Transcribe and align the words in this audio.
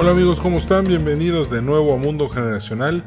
Hola 0.00 0.12
amigos, 0.12 0.38
¿cómo 0.38 0.58
están? 0.58 0.86
Bienvenidos 0.86 1.50
de 1.50 1.60
nuevo 1.60 1.92
a 1.92 1.96
Mundo 1.96 2.28
Generacional, 2.28 3.02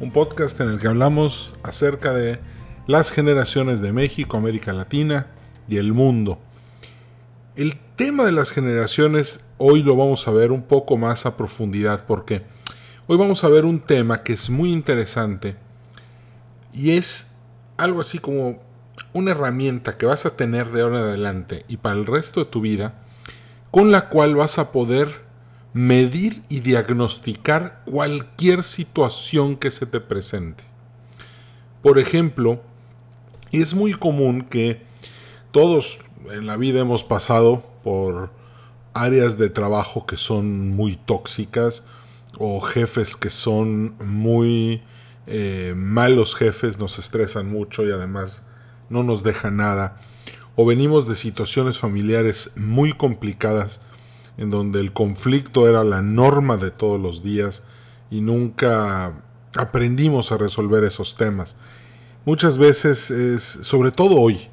un 0.00 0.10
podcast 0.10 0.60
en 0.60 0.70
el 0.70 0.80
que 0.80 0.88
hablamos 0.88 1.54
acerca 1.62 2.12
de 2.12 2.40
las 2.88 3.12
generaciones 3.12 3.80
de 3.80 3.92
México, 3.92 4.38
América 4.38 4.72
Latina 4.72 5.28
y 5.68 5.76
el 5.76 5.92
mundo. 5.92 6.40
El 7.54 7.78
tema 7.94 8.24
de 8.24 8.32
las 8.32 8.50
generaciones 8.50 9.44
hoy 9.56 9.84
lo 9.84 9.94
vamos 9.94 10.26
a 10.26 10.32
ver 10.32 10.50
un 10.50 10.62
poco 10.62 10.96
más 10.96 11.26
a 11.26 11.36
profundidad 11.36 12.04
porque 12.08 12.42
hoy 13.06 13.16
vamos 13.16 13.44
a 13.44 13.48
ver 13.48 13.64
un 13.64 13.78
tema 13.78 14.24
que 14.24 14.32
es 14.32 14.50
muy 14.50 14.72
interesante 14.72 15.54
y 16.74 16.96
es 16.96 17.28
algo 17.76 18.00
así 18.00 18.18
como 18.18 18.60
una 19.12 19.30
herramienta 19.30 19.96
que 19.96 20.06
vas 20.06 20.26
a 20.26 20.36
tener 20.36 20.72
de 20.72 20.82
ahora 20.82 20.98
en 20.98 21.04
adelante 21.04 21.64
y 21.68 21.76
para 21.76 21.94
el 21.94 22.04
resto 22.04 22.40
de 22.40 22.46
tu 22.46 22.60
vida 22.60 22.94
con 23.70 23.92
la 23.92 24.08
cual 24.08 24.34
vas 24.34 24.58
a 24.58 24.72
poder 24.72 25.30
medir 25.72 26.42
y 26.48 26.60
diagnosticar 26.60 27.82
cualquier 27.86 28.62
situación 28.62 29.56
que 29.56 29.70
se 29.70 29.86
te 29.86 30.00
presente. 30.00 30.64
Por 31.82 31.98
ejemplo, 31.98 32.62
es 33.50 33.74
muy 33.74 33.94
común 33.94 34.42
que 34.42 34.82
todos 35.50 36.00
en 36.30 36.46
la 36.46 36.56
vida 36.56 36.80
hemos 36.80 37.04
pasado 37.04 37.62
por 37.82 38.30
áreas 38.94 39.38
de 39.38 39.50
trabajo 39.50 40.06
que 40.06 40.16
son 40.16 40.70
muy 40.70 40.96
tóxicas 40.96 41.86
o 42.38 42.60
jefes 42.60 43.16
que 43.16 43.30
son 43.30 43.94
muy 44.04 44.82
eh, 45.26 45.74
malos 45.76 46.34
jefes, 46.34 46.78
nos 46.78 46.98
estresan 46.98 47.50
mucho 47.50 47.86
y 47.86 47.92
además 47.92 48.46
no 48.88 49.02
nos 49.02 49.22
dejan 49.22 49.56
nada. 49.56 49.96
O 50.54 50.66
venimos 50.66 51.08
de 51.08 51.14
situaciones 51.14 51.78
familiares 51.78 52.52
muy 52.56 52.92
complicadas 52.92 53.80
en 54.36 54.50
donde 54.50 54.80
el 54.80 54.92
conflicto 54.92 55.68
era 55.68 55.84
la 55.84 56.02
norma 56.02 56.56
de 56.56 56.70
todos 56.70 57.00
los 57.00 57.22
días 57.22 57.64
y 58.10 58.20
nunca 58.20 59.12
aprendimos 59.56 60.32
a 60.32 60.38
resolver 60.38 60.84
esos 60.84 61.16
temas. 61.16 61.56
Muchas 62.24 62.58
veces 62.58 63.10
es, 63.10 63.42
sobre 63.42 63.90
todo 63.90 64.20
hoy, 64.20 64.48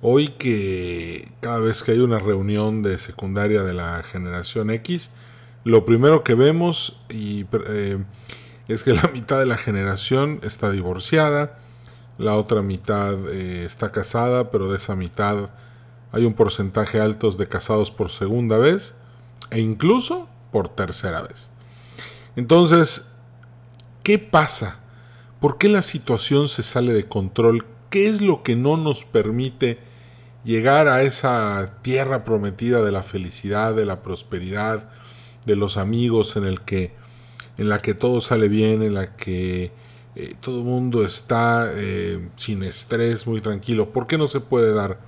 hoy 0.00 0.28
que 0.28 1.30
cada 1.40 1.60
vez 1.60 1.82
que 1.82 1.92
hay 1.92 1.98
una 1.98 2.18
reunión 2.18 2.82
de 2.82 2.98
secundaria 2.98 3.62
de 3.62 3.74
la 3.74 4.02
generación 4.02 4.70
X, 4.70 5.10
lo 5.64 5.84
primero 5.84 6.24
que 6.24 6.34
vemos 6.34 7.00
y, 7.08 7.46
eh, 7.68 8.02
es 8.68 8.82
que 8.82 8.92
la 8.94 9.08
mitad 9.12 9.38
de 9.38 9.46
la 9.46 9.58
generación 9.58 10.40
está 10.42 10.70
divorciada, 10.70 11.58
la 12.18 12.36
otra 12.36 12.62
mitad 12.62 13.14
eh, 13.30 13.64
está 13.64 13.90
casada, 13.90 14.50
pero 14.50 14.70
de 14.70 14.76
esa 14.76 14.96
mitad 14.96 15.50
hay 16.12 16.24
un 16.24 16.34
porcentaje 16.34 17.00
alto 17.00 17.30
de 17.30 17.48
casados 17.48 17.90
por 17.90 18.10
segunda 18.10 18.58
vez 18.58 19.01
e 19.52 19.60
incluso 19.60 20.28
por 20.50 20.68
tercera 20.68 21.22
vez. 21.22 21.50
Entonces, 22.34 23.12
¿qué 24.02 24.18
pasa? 24.18 24.80
¿Por 25.40 25.58
qué 25.58 25.68
la 25.68 25.82
situación 25.82 26.48
se 26.48 26.62
sale 26.62 26.92
de 26.92 27.06
control? 27.06 27.66
¿Qué 27.90 28.08
es 28.08 28.20
lo 28.20 28.42
que 28.42 28.56
no 28.56 28.76
nos 28.76 29.04
permite 29.04 29.78
llegar 30.44 30.88
a 30.88 31.02
esa 31.02 31.78
tierra 31.82 32.24
prometida 32.24 32.82
de 32.82 32.92
la 32.92 33.02
felicidad, 33.02 33.74
de 33.74 33.84
la 33.84 34.02
prosperidad, 34.02 34.88
de 35.44 35.56
los 35.56 35.76
amigos 35.76 36.36
en 36.36 36.44
el 36.44 36.62
que 36.62 36.94
en 37.58 37.68
la 37.68 37.78
que 37.78 37.92
todo 37.92 38.22
sale 38.22 38.48
bien, 38.48 38.82
en 38.82 38.94
la 38.94 39.14
que 39.14 39.72
eh, 40.14 40.34
todo 40.40 40.58
el 40.60 40.64
mundo 40.64 41.04
está 41.04 41.70
eh, 41.74 42.28
sin 42.34 42.62
estrés, 42.62 43.26
muy 43.26 43.42
tranquilo. 43.42 43.92
¿Por 43.92 44.06
qué 44.06 44.16
no 44.16 44.26
se 44.26 44.40
puede 44.40 44.72
dar? 44.72 44.98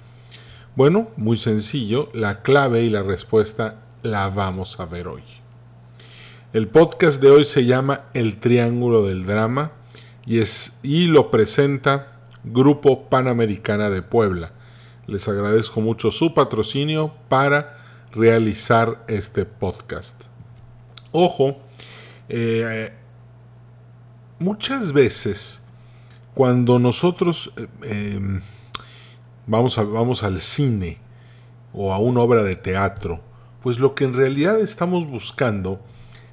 Bueno, 0.76 1.08
muy 1.16 1.38
sencillo, 1.38 2.10
la 2.12 2.42
clave 2.42 2.82
y 2.82 2.90
la 2.90 3.02
respuesta 3.02 3.83
la 4.04 4.28
vamos 4.28 4.78
a 4.80 4.84
ver 4.84 5.08
hoy. 5.08 5.22
El 6.52 6.68
podcast 6.68 7.22
de 7.22 7.30
hoy 7.30 7.46
se 7.46 7.64
llama 7.64 8.02
El 8.12 8.38
Triángulo 8.38 9.02
del 9.06 9.24
Drama 9.24 9.72
y, 10.26 10.40
es, 10.40 10.74
y 10.82 11.06
lo 11.06 11.30
presenta 11.30 12.20
Grupo 12.44 13.08
Panamericana 13.08 13.88
de 13.88 14.02
Puebla. 14.02 14.52
Les 15.06 15.26
agradezco 15.26 15.80
mucho 15.80 16.10
su 16.10 16.34
patrocinio 16.34 17.14
para 17.30 17.78
realizar 18.12 19.02
este 19.08 19.46
podcast. 19.46 20.22
Ojo, 21.10 21.56
eh, 22.28 22.92
muchas 24.38 24.92
veces 24.92 25.64
cuando 26.34 26.78
nosotros 26.78 27.52
eh, 27.56 28.16
em, 28.16 28.42
vamos, 29.46 29.76
vamos 29.76 30.22
al 30.22 30.42
cine 30.42 30.98
o 31.72 31.90
a 31.94 31.98
una 31.98 32.20
obra 32.20 32.42
de 32.42 32.56
teatro, 32.56 33.32
pues 33.64 33.78
lo 33.78 33.94
que 33.94 34.04
en 34.04 34.12
realidad 34.12 34.60
estamos 34.60 35.06
buscando 35.06 35.80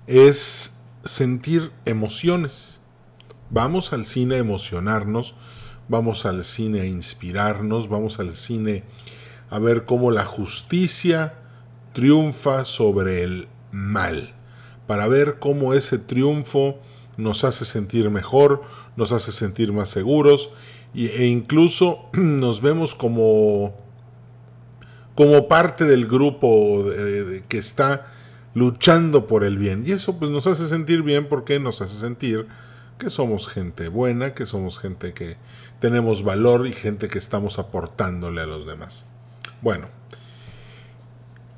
es 0.06 0.74
sentir 1.06 1.72
emociones. 1.86 2.82
Vamos 3.50 3.94
al 3.94 4.06
cine 4.06 4.36
a 4.36 4.40
emocionarnos, 4.40 5.38
vamos 5.88 6.26
al 6.26 6.44
cine 6.44 6.82
a 6.82 6.86
inspirarnos, 6.86 7.88
vamos 7.88 8.20
al 8.20 8.36
cine 8.36 8.84
a 9.50 9.60
ver 9.60 9.86
cómo 9.86 10.12
la 10.12 10.26
justicia 10.26 11.36
triunfa 11.94 12.66
sobre 12.66 13.24
el 13.24 13.48
mal, 13.72 14.34
para 14.86 15.08
ver 15.08 15.40
cómo 15.40 15.74
ese 15.74 16.00
triunfo 16.00 16.82
nos 17.16 17.46
hace 17.46 17.64
sentir 17.64 18.10
mejor, 18.10 18.62
nos 18.98 19.14
hace 19.14 19.32
sentir 19.32 19.72
más 19.72 19.88
seguros 19.88 20.50
e 20.94 21.28
incluso 21.28 22.10
nos 22.14 22.60
vemos 22.60 22.94
como 22.94 23.74
como 25.22 25.48
parte 25.48 25.86
del 25.86 26.08
grupo 26.08 26.84
que 27.48 27.60
está 27.60 28.08
luchando 28.56 29.28
por 29.28 29.44
el 29.44 29.60
bien. 29.60 29.84
Y 29.86 29.92
eso 29.92 30.18
pues 30.18 30.32
nos 30.32 30.48
hace 30.48 30.68
sentir 30.68 31.04
bien 31.04 31.30
porque 31.30 31.60
nos 31.60 31.80
hace 31.84 31.94
sentir 31.94 32.48
que 32.98 33.12
somos 33.12 33.48
gente 33.48 33.88
buena, 33.88 34.34
que 34.34 34.48
somos 34.48 34.80
gente 34.80 35.14
que 35.14 35.38
tenemos 35.80 36.24
valor 36.24 36.66
y 36.66 36.72
gente 36.72 37.08
que 37.08 37.20
estamos 37.20 37.60
aportándole 37.60 38.42
a 38.42 38.48
los 38.48 38.66
demás. 38.66 39.06
Bueno, 39.62 39.90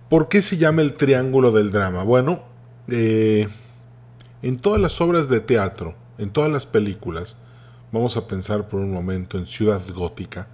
¿por 0.09 0.27
qué 0.27 0.41
se 0.41 0.57
llama 0.57 0.81
el 0.81 0.95
triángulo 0.95 1.53
del 1.53 1.71
drama? 1.71 2.03
Bueno, 2.03 2.43
eh, 2.89 3.47
en 4.41 4.57
todas 4.57 4.81
las 4.81 4.99
obras 4.99 5.29
de 5.29 5.39
teatro, 5.39 5.95
en 6.17 6.31
todas 6.31 6.51
las 6.51 6.65
películas, 6.65 7.37
vamos 7.93 8.17
a 8.17 8.27
pensar 8.27 8.67
por 8.67 8.81
un 8.81 8.91
momento 8.91 9.37
en 9.37 9.45
Ciudad 9.45 9.81
Gótica, 9.95 10.49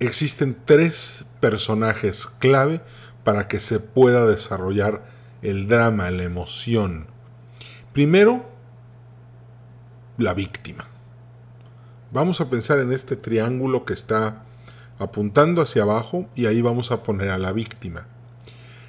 existen 0.00 0.56
tres 0.64 1.24
personajes 1.40 2.26
clave 2.26 2.80
para 3.24 3.48
que 3.48 3.60
se 3.60 3.80
pueda 3.80 4.26
desarrollar 4.26 5.02
el 5.42 5.68
drama, 5.68 6.10
la 6.10 6.22
emoción. 6.22 7.06
Primero, 7.92 8.48
la 10.16 10.34
víctima. 10.34 10.86
Vamos 12.10 12.40
a 12.40 12.48
pensar 12.48 12.78
en 12.78 12.92
este 12.92 13.16
triángulo 13.16 13.84
que 13.84 13.92
está 13.92 14.44
apuntando 14.98 15.62
hacia 15.62 15.82
abajo 15.82 16.28
y 16.34 16.46
ahí 16.46 16.60
vamos 16.62 16.90
a 16.90 17.02
poner 17.02 17.30
a 17.30 17.38
la 17.38 17.52
víctima. 17.52 18.06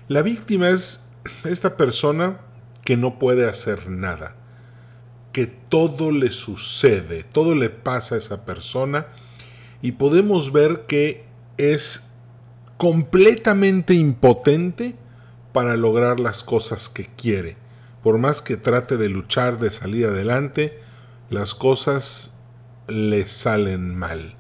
La 0.08 0.22
víctima 0.22 0.69
es 0.69 1.09
esta 1.44 1.78
persona 1.78 2.40
que 2.84 2.98
no 2.98 3.19
puede 3.19 3.48
hacer 3.48 3.90
nada, 3.90 4.36
que 5.34 5.46
todo 5.46 6.12
le 6.12 6.31
sucede, 6.31 7.24
todo 7.24 7.53
le 7.53 7.69
pasa 7.69 8.16
a 8.16 8.18
esa 8.18 8.46
persona 8.46 9.08
y 9.82 9.94
podemos 9.94 10.52
ver 10.52 10.86
que 10.88 11.26
es 11.58 12.04
completamente 12.78 13.94
impotente 13.94 14.96
para 15.52 15.76
lograr 15.76 16.20
las 16.20 16.44
cosas 16.44 16.90
que 16.90 17.08
quiere. 17.08 17.58
Por 18.04 18.18
más 18.18 18.42
que 18.42 18.58
trate 18.58 18.98
de 18.98 19.10
luchar, 19.10 19.60
de 19.60 19.72
salir 19.72 20.06
adelante, 20.06 20.80
las 21.30 21.54
cosas 21.54 22.34
le 22.88 23.28
salen 23.28 23.96
mal. 23.96 24.36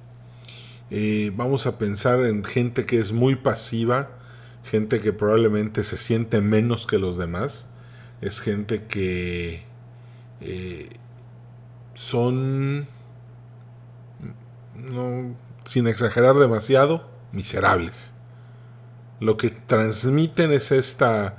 Eh, 0.91 1.31
vamos 1.35 1.67
a 1.67 1.77
pensar 1.77 2.25
en 2.25 2.43
gente 2.43 2.85
que 2.85 2.99
es 2.99 3.11
muy 3.11 3.35
pasiva, 3.35 4.09
gente 4.63 5.01
que 5.01 5.13
probablemente 5.13 5.83
se 5.83 5.97
siente 5.97 6.41
menos 6.41 6.87
que 6.87 6.97
los 6.97 7.17
demás, 7.17 7.69
es 8.21 8.41
gente 8.41 8.85
que 8.85 9.63
eh, 10.41 10.89
son 11.93 12.87
sin 15.65 15.87
exagerar 15.87 16.35
demasiado, 16.35 17.09
miserables. 17.31 18.13
Lo 19.19 19.37
que 19.37 19.49
transmiten 19.49 20.51
es, 20.51 20.71
esta, 20.71 21.37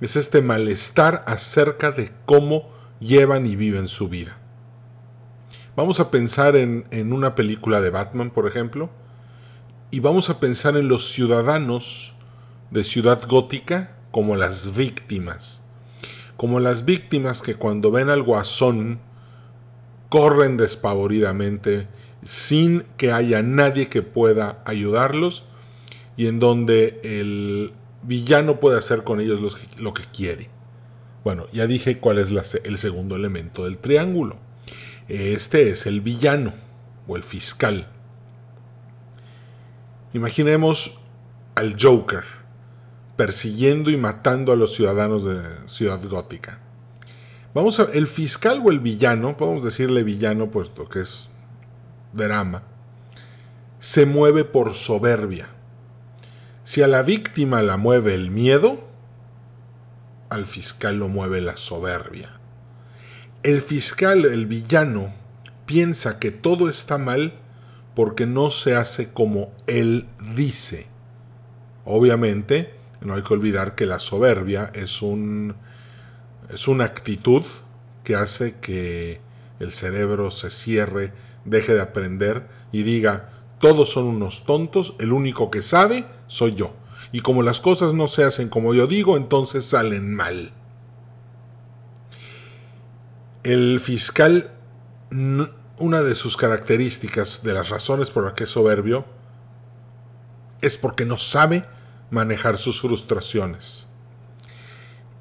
es 0.00 0.16
este 0.16 0.42
malestar 0.42 1.24
acerca 1.26 1.90
de 1.90 2.12
cómo 2.24 2.70
llevan 3.00 3.46
y 3.46 3.56
viven 3.56 3.88
su 3.88 4.08
vida. 4.08 4.38
Vamos 5.76 6.00
a 6.00 6.10
pensar 6.10 6.56
en, 6.56 6.86
en 6.90 7.12
una 7.12 7.34
película 7.34 7.80
de 7.80 7.90
Batman, 7.90 8.30
por 8.30 8.46
ejemplo, 8.46 8.90
y 9.90 10.00
vamos 10.00 10.30
a 10.30 10.40
pensar 10.40 10.76
en 10.76 10.88
los 10.88 11.10
ciudadanos 11.10 12.14
de 12.70 12.84
Ciudad 12.84 13.20
Gótica 13.28 13.96
como 14.10 14.36
las 14.36 14.74
víctimas. 14.74 15.66
Como 16.36 16.60
las 16.60 16.84
víctimas 16.84 17.42
que 17.42 17.56
cuando 17.56 17.90
ven 17.90 18.08
al 18.08 18.22
guasón 18.22 19.00
corren 20.08 20.56
despavoridamente 20.56 21.88
sin 22.26 22.84
que 22.96 23.12
haya 23.12 23.42
nadie 23.42 23.88
que 23.88 24.02
pueda 24.02 24.62
ayudarlos 24.64 25.48
y 26.16 26.26
en 26.26 26.40
donde 26.40 27.00
el 27.02 27.72
villano 28.02 28.60
puede 28.60 28.78
hacer 28.78 29.04
con 29.04 29.20
ellos 29.20 29.40
lo 29.78 29.94
que 29.94 30.02
quiere. 30.04 30.50
Bueno, 31.24 31.46
ya 31.52 31.66
dije 31.66 31.98
cuál 31.98 32.18
es 32.18 32.30
el 32.64 32.78
segundo 32.78 33.16
elemento 33.16 33.64
del 33.64 33.78
triángulo. 33.78 34.36
Este 35.08 35.70
es 35.70 35.86
el 35.86 36.00
villano 36.00 36.52
o 37.08 37.16
el 37.16 37.24
fiscal. 37.24 37.88
Imaginemos 40.12 40.98
al 41.54 41.76
Joker 41.80 42.24
persiguiendo 43.16 43.90
y 43.90 43.96
matando 43.96 44.52
a 44.52 44.56
los 44.56 44.74
ciudadanos 44.74 45.24
de 45.24 45.40
Ciudad 45.66 46.00
Gótica. 46.08 46.60
Vamos 47.54 47.80
a 47.80 47.84
el 47.94 48.06
fiscal 48.06 48.60
o 48.64 48.70
el 48.70 48.80
villano, 48.80 49.36
podemos 49.36 49.64
decirle 49.64 50.02
villano 50.02 50.50
puesto 50.50 50.88
que 50.88 51.00
es 51.00 51.30
drama, 52.16 52.62
se 53.78 54.06
mueve 54.06 54.44
por 54.44 54.74
soberbia. 54.74 55.48
Si 56.64 56.82
a 56.82 56.88
la 56.88 57.02
víctima 57.02 57.62
la 57.62 57.76
mueve 57.76 58.14
el 58.14 58.30
miedo, 58.30 58.88
al 60.30 60.46
fiscal 60.46 60.98
lo 60.98 61.08
mueve 61.08 61.40
la 61.40 61.56
soberbia. 61.56 62.40
El 63.42 63.60
fiscal, 63.60 64.24
el 64.24 64.46
villano, 64.46 65.12
piensa 65.66 66.18
que 66.18 66.30
todo 66.30 66.68
está 66.68 66.98
mal 66.98 67.34
porque 67.94 68.26
no 68.26 68.50
se 68.50 68.74
hace 68.74 69.12
como 69.12 69.52
él 69.66 70.06
dice. 70.34 70.86
Obviamente, 71.84 72.74
no 73.00 73.14
hay 73.14 73.22
que 73.22 73.34
olvidar 73.34 73.74
que 73.74 73.86
la 73.86 74.00
soberbia 74.00 74.70
es, 74.74 75.02
un, 75.02 75.54
es 76.50 76.66
una 76.68 76.84
actitud 76.84 77.44
que 78.04 78.16
hace 78.16 78.56
que 78.56 79.20
el 79.60 79.72
cerebro 79.72 80.30
se 80.30 80.50
cierre, 80.50 81.12
deje 81.46 81.74
de 81.74 81.80
aprender 81.80 82.46
y 82.72 82.82
diga, 82.82 83.30
todos 83.58 83.90
son 83.90 84.04
unos 84.04 84.44
tontos, 84.44 84.94
el 84.98 85.12
único 85.12 85.50
que 85.50 85.62
sabe 85.62 86.06
soy 86.26 86.54
yo. 86.54 86.74
Y 87.12 87.20
como 87.20 87.42
las 87.42 87.60
cosas 87.60 87.94
no 87.94 88.06
se 88.06 88.24
hacen 88.24 88.48
como 88.48 88.74
yo 88.74 88.86
digo, 88.86 89.16
entonces 89.16 89.64
salen 89.64 90.14
mal. 90.14 90.52
El 93.44 93.80
fiscal, 93.80 94.50
una 95.78 96.02
de 96.02 96.14
sus 96.14 96.36
características, 96.36 97.42
de 97.42 97.52
las 97.52 97.68
razones 97.68 98.10
por 98.10 98.24
las 98.24 98.32
que 98.34 98.44
es 98.44 98.50
soberbio, 98.50 99.06
es 100.60 100.78
porque 100.78 101.04
no 101.04 101.16
sabe 101.16 101.64
manejar 102.10 102.58
sus 102.58 102.80
frustraciones. 102.80 103.86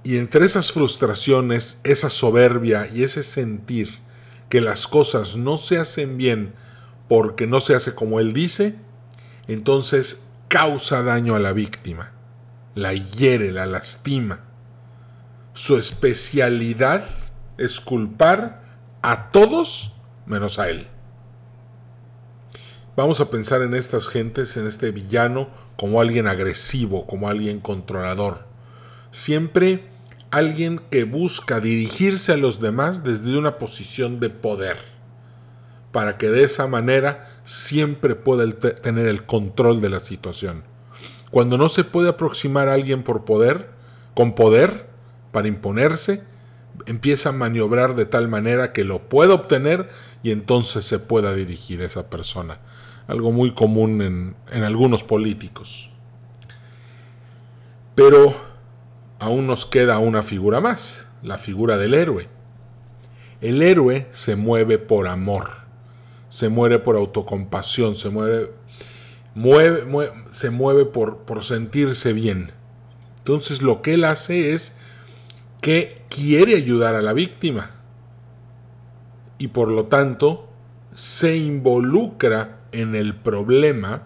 Y 0.04 0.18
entre 0.18 0.45
esas 0.45 0.71
frustraciones, 0.71 1.80
esa 1.83 2.10
soberbia 2.10 2.88
y 2.94 3.04
ese 3.04 3.24
sentir 3.24 4.05
que 4.50 4.62
las 4.62 4.88
cosas 4.88 5.38
no 5.38 5.57
se 5.57 5.77
hacen 5.77 6.18
bien 6.18 6.53
porque 7.07 7.47
no 7.47 7.59
se 7.59 7.75
hace 7.75 7.94
como 7.94 8.19
él 8.19 8.33
dice, 8.33 8.75
entonces 9.47 10.27
causa 10.47 11.03
daño 11.03 11.36
a 11.36 11.39
la 11.39 11.53
víctima, 11.53 12.12
la 12.74 12.94
hiere, 12.94 13.51
la 13.51 13.65
lastima. 13.65 14.42
Su 15.53 15.77
especialidad 15.77 17.06
es 17.57 17.80
culpar 17.80 18.62
a 19.01 19.31
todos 19.31 19.95
menos 20.25 20.59
a 20.59 20.69
él. 20.69 20.88
Vamos 22.95 23.19
a 23.19 23.30
pensar 23.30 23.62
en 23.62 23.75
estas 23.75 24.07
gentes, 24.07 24.56
en 24.57 24.68
este 24.68 24.92
villano, 24.92 25.50
como 25.75 26.00
alguien 26.00 26.27
agresivo, 26.27 27.06
como 27.06 27.27
alguien 27.27 27.59
controlador. 27.59 28.45
Siempre 29.12 29.89
alguien 30.35 30.81
que 30.89 31.05
busca 31.05 31.61
dirigirse 31.61 32.33
a 32.33 32.37
los 32.37 32.59
demás 32.59 33.05
desde 33.05 33.37
una 33.37 33.57
posición 33.57 34.19
de 34.19 34.29
poder, 34.29 34.77
para 35.93 36.17
que 36.17 36.29
de 36.29 36.43
esa 36.43 36.67
manera 36.67 37.39
siempre 37.45 38.15
pueda 38.15 38.45
tener 38.51 39.07
el 39.07 39.25
control 39.25 39.79
de 39.79 39.89
la 39.89 40.01
situación. 40.01 40.63
Cuando 41.31 41.57
no 41.57 41.69
se 41.69 41.85
puede 41.85 42.09
aproximar 42.09 42.67
a 42.67 42.73
alguien 42.73 43.03
por 43.03 43.23
poder, 43.23 43.69
con 44.13 44.35
poder, 44.35 44.87
para 45.31 45.47
imponerse, 45.47 46.21
empieza 46.85 47.29
a 47.29 47.31
maniobrar 47.31 47.95
de 47.95 48.05
tal 48.05 48.27
manera 48.27 48.73
que 48.73 48.83
lo 48.83 49.07
pueda 49.07 49.35
obtener 49.35 49.89
y 50.21 50.31
entonces 50.31 50.83
se 50.83 50.99
pueda 50.99 51.33
dirigir 51.33 51.81
a 51.81 51.85
esa 51.85 52.09
persona. 52.09 52.59
Algo 53.07 53.31
muy 53.31 53.53
común 53.53 54.01
en, 54.01 54.35
en 54.51 54.63
algunos 54.63 55.03
políticos. 55.03 55.89
Pero 57.95 58.35
aún 59.19 59.47
nos 59.47 59.65
queda 59.65 60.00
una 60.00 60.21
figura 60.21 60.62
más, 60.62 61.07
la 61.21 61.38
figura 61.38 61.77
del 61.77 61.94
héroe. 61.94 62.29
El 63.41 63.62
héroe 63.62 64.07
se 64.12 64.35
mueve 64.35 64.77
por 64.77 65.07
amor, 65.07 65.50
se 66.29 66.50
mueve 66.50 66.79
por 66.79 66.95
autocompasión, 66.95 67.95
se 67.95 68.09
mueve, 68.09 68.51
mueve, 69.33 70.12
se 70.29 70.50
mueve 70.50 70.85
por, 70.85 71.19
por 71.19 71.44
sentirse 71.44 72.13
bien. 72.13 72.51
Entonces 73.17 73.62
lo 73.62 73.81
que 73.81 73.95
él 73.95 74.03
hace 74.06 74.53
es 74.53 74.77
que 75.61 76.01
quiere 76.09 76.56
ayudar 76.56 76.95
a 76.95 77.01
la 77.01 77.13
víctima 77.13 77.71
y 79.38 79.47
por 79.47 79.69
lo 79.69 79.85
tanto 79.85 80.50
se 80.94 81.38
involucra 81.38 82.59
en 82.71 82.95
el 82.95 83.15
problema. 83.15 84.03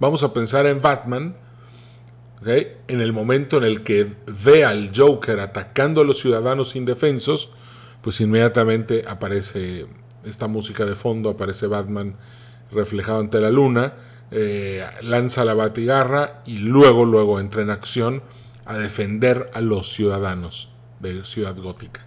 Vamos 0.00 0.22
a 0.22 0.32
pensar 0.32 0.66
en 0.66 0.80
Batman, 0.80 1.36
en 2.44 3.00
el 3.00 3.12
momento 3.12 3.58
en 3.58 3.64
el 3.64 3.82
que 3.82 4.14
ve 4.26 4.64
al 4.64 4.92
Joker 4.94 5.40
atacando 5.40 6.00
a 6.00 6.04
los 6.04 6.20
ciudadanos 6.20 6.76
indefensos, 6.76 7.52
pues 8.02 8.20
inmediatamente 8.20 9.04
aparece 9.06 9.86
esta 10.24 10.46
música 10.46 10.84
de 10.84 10.94
fondo, 10.94 11.30
aparece 11.30 11.66
Batman 11.66 12.16
reflejado 12.70 13.20
ante 13.20 13.40
la 13.40 13.50
luna, 13.50 13.94
eh, 14.30 14.84
lanza 15.02 15.44
la 15.44 15.54
batigarra 15.54 16.42
y 16.44 16.58
luego, 16.58 17.04
luego 17.04 17.40
entra 17.40 17.62
en 17.62 17.70
acción 17.70 18.22
a 18.66 18.76
defender 18.76 19.50
a 19.54 19.60
los 19.60 19.92
ciudadanos 19.92 20.74
de 21.00 21.24
Ciudad 21.24 21.56
Gótica. 21.56 22.06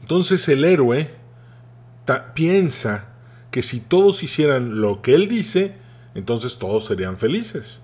Entonces 0.00 0.48
el 0.48 0.64
héroe 0.64 1.08
piensa 2.34 3.14
que 3.50 3.62
si 3.62 3.80
todos 3.80 4.22
hicieran 4.22 4.80
lo 4.80 5.00
que 5.00 5.14
él 5.14 5.28
dice, 5.28 5.76
entonces 6.14 6.58
todos 6.58 6.84
serían 6.84 7.16
felices. 7.16 7.83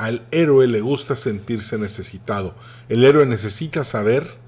Al 0.00 0.26
héroe 0.30 0.66
le 0.66 0.80
gusta 0.80 1.14
sentirse 1.14 1.76
necesitado. 1.76 2.54
El 2.88 3.04
héroe 3.04 3.26
necesita 3.26 3.84
saber 3.84 4.38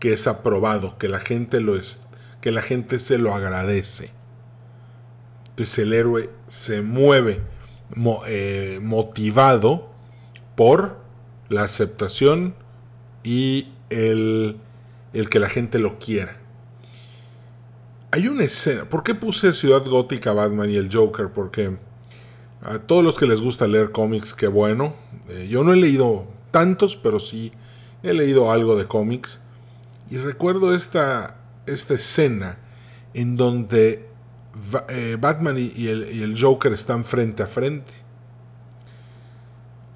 que 0.00 0.12
es 0.12 0.26
aprobado, 0.26 0.98
que 0.98 1.08
la 1.08 1.20
gente 1.20 1.60
lo 1.60 1.76
es, 1.76 2.02
que 2.40 2.50
la 2.50 2.60
gente 2.60 2.98
se 2.98 3.16
lo 3.16 3.32
agradece. 3.32 4.10
Entonces 5.50 5.78
el 5.78 5.92
héroe 5.92 6.30
se 6.48 6.82
mueve 6.82 7.40
eh, 8.26 8.80
motivado 8.82 9.90
por 10.56 10.98
la 11.48 11.62
aceptación 11.62 12.56
y 13.22 13.68
el, 13.90 14.58
que 15.30 15.38
la 15.38 15.48
gente 15.48 15.78
lo 15.78 16.00
quiera. 16.00 16.36
Hay 18.10 18.26
una 18.26 18.42
escena. 18.42 18.88
¿Por 18.88 19.04
qué 19.04 19.14
puse 19.14 19.52
Ciudad 19.52 19.84
Gótica, 19.84 20.32
Batman 20.32 20.68
y 20.68 20.74
el 20.74 20.92
Joker? 20.92 21.28
Porque 21.28 21.76
a 22.62 22.78
todos 22.78 23.04
los 23.04 23.18
que 23.18 23.26
les 23.26 23.40
gusta 23.40 23.66
leer 23.66 23.92
cómics, 23.92 24.34
qué 24.34 24.46
bueno. 24.46 24.94
Eh, 25.28 25.48
yo 25.48 25.62
no 25.64 25.72
he 25.72 25.76
leído 25.76 26.26
tantos, 26.50 26.96
pero 26.96 27.18
sí 27.18 27.52
he 28.02 28.14
leído 28.14 28.50
algo 28.50 28.76
de 28.76 28.86
cómics. 28.86 29.40
Y 30.10 30.18
recuerdo 30.18 30.74
esta, 30.74 31.36
esta 31.66 31.94
escena 31.94 32.58
en 33.14 33.36
donde 33.36 34.08
eh, 34.88 35.16
Batman 35.20 35.56
el, 35.56 35.72
y 35.76 36.22
el 36.22 36.36
Joker 36.40 36.72
están 36.72 37.04
frente 37.04 37.42
a 37.42 37.46
frente. 37.46 37.92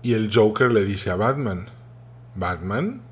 Y 0.02 0.14
el 0.14 0.30
Joker 0.32 0.72
le 0.72 0.84
dice 0.84 1.10
a 1.10 1.16
Batman, 1.16 1.68
Batman, 2.34 3.02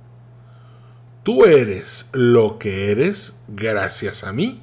Tú 1.28 1.44
eres 1.44 2.08
lo 2.14 2.58
que 2.58 2.90
eres 2.90 3.42
gracias 3.48 4.24
a 4.24 4.32
mí. 4.32 4.62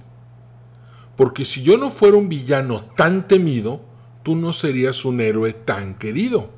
Porque 1.15 1.45
si 1.45 1.61
yo 1.61 1.77
no 1.77 1.91
fuera 1.91 2.17
un 2.17 2.27
villano 2.27 2.85
tan 2.95 3.27
temido, 3.27 3.81
tú 4.25 4.35
no 4.35 4.51
serías 4.51 5.05
un 5.05 5.21
héroe 5.21 5.53
tan 5.53 5.95
querido. 5.95 6.49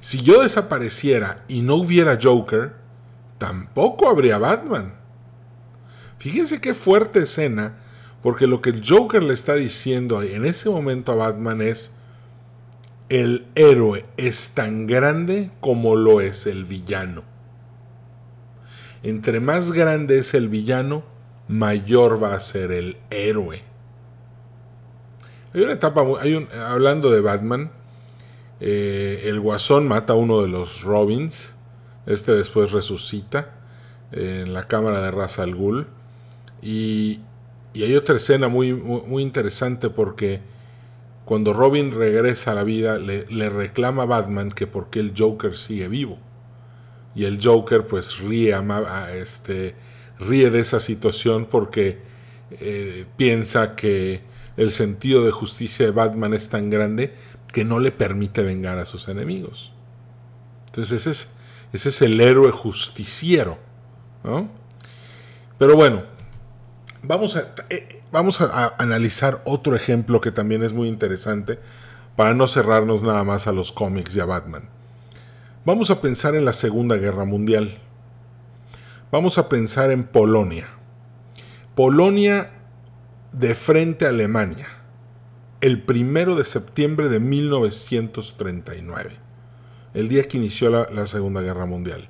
Si 0.00 0.20
yo 0.20 0.42
desapareciera 0.42 1.44
y 1.46 1.62
no 1.62 1.76
hubiera 1.76 2.18
Joker, 2.20 2.72
tampoco 3.38 4.08
habría 4.08 4.38
Batman. 4.38 4.94
Fíjense 6.18 6.60
qué 6.60 6.74
fuerte 6.74 7.20
escena, 7.20 7.78
porque 8.24 8.48
lo 8.48 8.60
que 8.60 8.70
el 8.70 8.82
Joker 8.84 9.22
le 9.22 9.34
está 9.34 9.54
diciendo 9.54 10.20
en 10.22 10.44
ese 10.44 10.68
momento 10.68 11.12
a 11.12 11.14
Batman 11.14 11.62
es, 11.62 11.98
el 13.08 13.46
héroe 13.54 14.04
es 14.16 14.54
tan 14.54 14.88
grande 14.88 15.52
como 15.60 15.94
lo 15.94 16.20
es 16.20 16.48
el 16.48 16.64
villano 16.64 17.30
entre 19.02 19.40
más 19.40 19.72
grande 19.72 20.18
es 20.18 20.34
el 20.34 20.48
villano, 20.48 21.02
mayor 21.48 22.22
va 22.22 22.34
a 22.34 22.40
ser 22.40 22.70
el 22.70 22.98
héroe. 23.10 23.62
Hay 25.52 25.62
una 25.62 25.72
etapa, 25.72 26.04
hay 26.20 26.48
hablando 26.64 27.10
de 27.10 27.20
Batman, 27.20 27.70
eh, 28.60 29.22
el 29.24 29.40
guasón 29.40 29.88
mata 29.88 30.12
a 30.12 30.16
uno 30.16 30.42
de 30.42 30.48
los 30.48 30.82
Robins, 30.82 31.54
este 32.06 32.32
después 32.32 32.72
resucita 32.72 33.50
en 34.12 34.52
la 34.52 34.68
cámara 34.68 35.00
de 35.00 35.10
Ra's 35.10 35.38
al 35.38 35.54
Ghul, 35.54 35.86
y, 36.62 37.20
hay 37.74 37.94
otra 37.94 38.16
escena 38.16 38.48
muy, 38.48 38.72
muy, 38.72 39.22
interesante 39.22 39.90
porque 39.90 40.40
cuando 41.24 41.52
Robin 41.52 41.94
regresa 41.94 42.50
a 42.50 42.54
la 42.54 42.64
vida 42.64 42.98
le, 42.98 43.26
le 43.30 43.48
reclama 43.48 44.02
a 44.02 44.06
Batman 44.06 44.50
que 44.50 44.66
por 44.66 44.90
qué 44.90 44.98
el 44.98 45.14
Joker 45.16 45.56
sigue 45.56 45.86
vivo. 45.86 46.18
Y 47.14 47.24
el 47.24 47.38
Joker 47.42 47.86
pues 47.86 48.18
ríe, 48.18 48.56
este, 49.14 49.74
ríe 50.18 50.50
de 50.50 50.60
esa 50.60 50.80
situación 50.80 51.46
porque 51.46 51.98
eh, 52.50 53.04
piensa 53.16 53.76
que 53.76 54.20
el 54.60 54.72
sentido 54.72 55.24
de 55.24 55.32
justicia 55.32 55.86
de 55.86 55.90
Batman 55.90 56.34
es 56.34 56.50
tan 56.50 56.68
grande 56.68 57.14
que 57.50 57.64
no 57.64 57.78
le 57.78 57.92
permite 57.92 58.42
vengar 58.42 58.78
a 58.78 58.84
sus 58.84 59.08
enemigos. 59.08 59.72
Entonces 60.66 61.00
ese 61.00 61.10
es, 61.10 61.32
ese 61.72 61.88
es 61.88 62.02
el 62.02 62.20
héroe 62.20 62.52
justiciero. 62.52 63.56
Pero 65.58 65.76
bueno, 65.76 66.02
vamos 67.02 67.36
a, 67.36 67.54
eh, 67.70 68.02
vamos 68.12 68.42
a 68.42 68.74
analizar 68.76 69.40
otro 69.46 69.74
ejemplo 69.74 70.20
que 70.20 70.30
también 70.30 70.62
es 70.62 70.74
muy 70.74 70.88
interesante 70.88 71.58
para 72.14 72.34
no 72.34 72.46
cerrarnos 72.46 73.02
nada 73.02 73.24
más 73.24 73.46
a 73.46 73.52
los 73.52 73.72
cómics 73.72 74.14
y 74.14 74.20
a 74.20 74.26
Batman. 74.26 74.68
Vamos 75.64 75.90
a 75.90 76.02
pensar 76.02 76.34
en 76.34 76.44
la 76.44 76.52
Segunda 76.52 76.96
Guerra 76.96 77.24
Mundial. 77.24 77.78
Vamos 79.10 79.38
a 79.38 79.48
pensar 79.48 79.90
en 79.90 80.04
Polonia. 80.04 80.68
Polonia 81.74 82.59
de 83.32 83.54
frente 83.54 84.06
a 84.06 84.10
Alemania, 84.10 84.68
el 85.60 85.82
primero 85.82 86.36
de 86.36 86.44
septiembre 86.44 87.08
de 87.08 87.20
1939, 87.20 89.16
el 89.94 90.08
día 90.08 90.26
que 90.26 90.38
inició 90.38 90.70
la, 90.70 90.88
la 90.90 91.06
Segunda 91.06 91.40
Guerra 91.40 91.66
Mundial. 91.66 92.08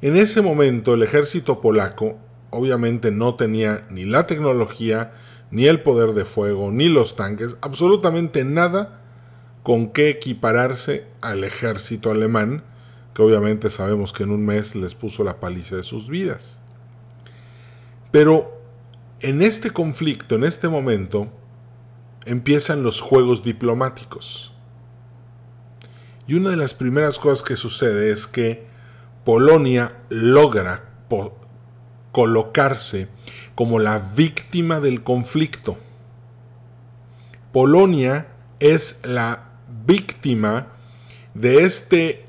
En 0.00 0.16
ese 0.16 0.42
momento 0.42 0.94
el 0.94 1.02
ejército 1.02 1.60
polaco 1.60 2.18
obviamente 2.50 3.10
no 3.10 3.34
tenía 3.34 3.86
ni 3.90 4.04
la 4.04 4.26
tecnología, 4.26 5.12
ni 5.50 5.66
el 5.66 5.82
poder 5.82 6.12
de 6.12 6.24
fuego, 6.24 6.70
ni 6.70 6.88
los 6.88 7.16
tanques, 7.16 7.56
absolutamente 7.60 8.44
nada 8.44 9.00
con 9.62 9.90
qué 9.90 10.08
equipararse 10.08 11.04
al 11.20 11.44
ejército 11.44 12.10
alemán, 12.10 12.62
que 13.14 13.22
obviamente 13.22 13.70
sabemos 13.70 14.12
que 14.12 14.22
en 14.22 14.30
un 14.30 14.46
mes 14.46 14.74
les 14.74 14.94
puso 14.94 15.24
la 15.24 15.40
paliza 15.40 15.76
de 15.76 15.82
sus 15.82 16.08
vidas. 16.08 16.60
Pero 18.10 18.57
en 19.20 19.42
este 19.42 19.70
conflicto, 19.70 20.36
en 20.36 20.44
este 20.44 20.68
momento, 20.68 21.28
empiezan 22.24 22.82
los 22.82 23.00
juegos 23.00 23.42
diplomáticos. 23.42 24.52
Y 26.26 26.34
una 26.34 26.50
de 26.50 26.56
las 26.56 26.74
primeras 26.74 27.18
cosas 27.18 27.42
que 27.42 27.56
sucede 27.56 28.12
es 28.12 28.26
que 28.26 28.66
Polonia 29.24 29.96
logra 30.08 30.84
colocarse 32.12 33.08
como 33.54 33.78
la 33.78 33.98
víctima 33.98 34.80
del 34.80 35.02
conflicto. 35.02 35.78
Polonia 37.52 38.28
es 38.60 39.00
la 39.04 39.52
víctima 39.86 40.68
de 41.34 41.64
este 41.64 42.26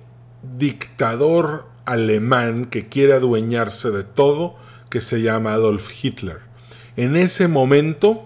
dictador 0.58 1.68
alemán 1.86 2.66
que 2.66 2.88
quiere 2.88 3.14
adueñarse 3.14 3.92
de 3.92 4.04
todo, 4.04 4.56
que 4.90 5.02
se 5.02 5.22
llama 5.22 5.54
Adolf 5.54 6.04
Hitler. 6.04 6.49
En 7.00 7.16
ese 7.16 7.48
momento, 7.48 8.26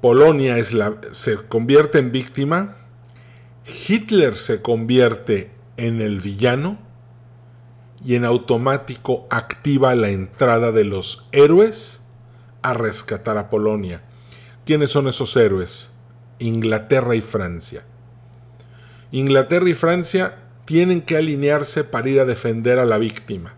Polonia 0.00 0.54
se 1.10 1.36
convierte 1.48 1.98
en 1.98 2.12
víctima, 2.12 2.76
Hitler 3.66 4.36
se 4.36 4.62
convierte 4.62 5.50
en 5.76 6.00
el 6.00 6.20
villano 6.20 6.78
y 8.04 8.14
en 8.14 8.24
automático 8.24 9.26
activa 9.28 9.96
la 9.96 10.10
entrada 10.10 10.70
de 10.70 10.84
los 10.84 11.28
héroes 11.32 12.06
a 12.62 12.74
rescatar 12.74 13.36
a 13.38 13.50
Polonia. 13.50 14.04
¿Quiénes 14.64 14.92
son 14.92 15.08
esos 15.08 15.36
héroes? 15.36 15.94
Inglaterra 16.38 17.16
y 17.16 17.22
Francia. 17.22 17.82
Inglaterra 19.10 19.68
y 19.68 19.74
Francia 19.74 20.38
tienen 20.64 21.02
que 21.02 21.16
alinearse 21.16 21.82
para 21.82 22.08
ir 22.08 22.20
a 22.20 22.24
defender 22.24 22.78
a 22.78 22.84
la 22.86 22.98
víctima. 22.98 23.52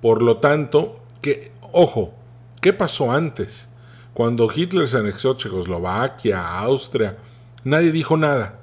Por 0.00 0.22
lo 0.22 0.38
tanto, 0.38 1.04
que, 1.20 1.52
ojo, 1.72 2.14
¿qué 2.60 2.72
pasó 2.72 3.12
antes? 3.12 3.70
Cuando 4.14 4.48
Hitler 4.54 4.88
se 4.88 4.98
anexó 4.98 5.34
Checoslovaquia, 5.34 6.58
Austria, 6.58 7.18
nadie 7.64 7.92
dijo 7.92 8.16
nada. 8.16 8.60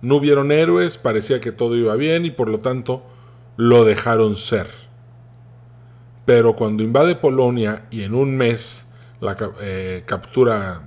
No 0.00 0.16
hubieron 0.16 0.52
héroes, 0.52 0.98
parecía 0.98 1.40
que 1.40 1.52
todo 1.52 1.76
iba 1.76 1.94
bien 1.96 2.24
y 2.24 2.30
por 2.30 2.48
lo 2.48 2.60
tanto 2.60 3.02
lo 3.56 3.84
dejaron 3.84 4.34
ser. 4.34 4.68
Pero 6.24 6.54
cuando 6.54 6.82
invade 6.82 7.16
Polonia 7.16 7.86
y 7.90 8.02
en 8.02 8.14
un 8.14 8.36
mes 8.36 8.88
la 9.20 9.36
eh, 9.60 10.02
captura 10.06 10.82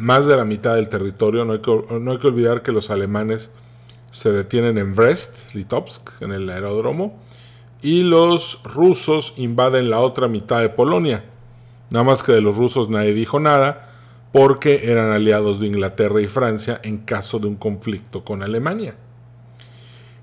más 0.00 0.26
de 0.26 0.36
la 0.36 0.44
mitad 0.44 0.76
del 0.76 0.88
territorio. 0.88 1.44
No 1.44 1.52
hay, 1.52 1.60
que, 1.60 2.26
olvidar 2.26 2.62
que 2.62 2.72
los 2.72 2.90
alemanes 2.90 3.52
se 4.10 4.32
detienen 4.32 4.78
en 4.78 4.94
Brest, 4.94 5.54
Litovsk, 5.54 6.22
en 6.22 6.32
el 6.32 6.48
aeródromo, 6.48 7.20
y 7.82 8.02
los 8.02 8.62
rusos 8.64 9.34
invaden 9.36 9.90
la 9.90 10.00
otra 10.00 10.28
mitad 10.28 10.60
de 10.60 10.68
Polonia. 10.68 11.24
Nada 11.90 12.04
más 12.04 12.22
que 12.22 12.32
de 12.32 12.40
los 12.40 12.56
rusos 12.56 12.88
nadie 12.88 13.14
dijo 13.14 13.40
nada, 13.40 13.90
porque 14.32 14.90
eran 14.90 15.10
aliados 15.10 15.60
de 15.60 15.66
Inglaterra 15.66 16.20
y 16.20 16.28
Francia 16.28 16.80
en 16.84 16.98
caso 16.98 17.38
de 17.38 17.48
un 17.48 17.56
conflicto 17.56 18.24
con 18.24 18.42
Alemania. 18.42 18.94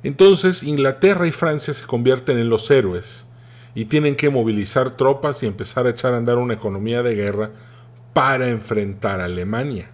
Entonces 0.04 0.64
Inglaterra 0.64 1.28
y 1.28 1.32
Francia 1.32 1.74
se 1.74 1.86
convierten 1.86 2.38
en 2.38 2.50
los 2.50 2.70
héroes 2.72 3.28
y 3.76 3.86
tienen 3.86 4.16
que 4.16 4.30
movilizar 4.30 4.92
tropas 4.92 5.44
y 5.44 5.48
empezar 5.48 5.88
a 5.88 5.90
echar 5.90 6.14
a 6.14 6.18
andar 6.18 6.38
una 6.38 6.54
economía 6.54 7.04
de 7.04 7.16
guerra 7.16 7.52
para 8.14 8.48
enfrentar 8.48 9.20
a 9.20 9.26
Alemania. 9.26 9.92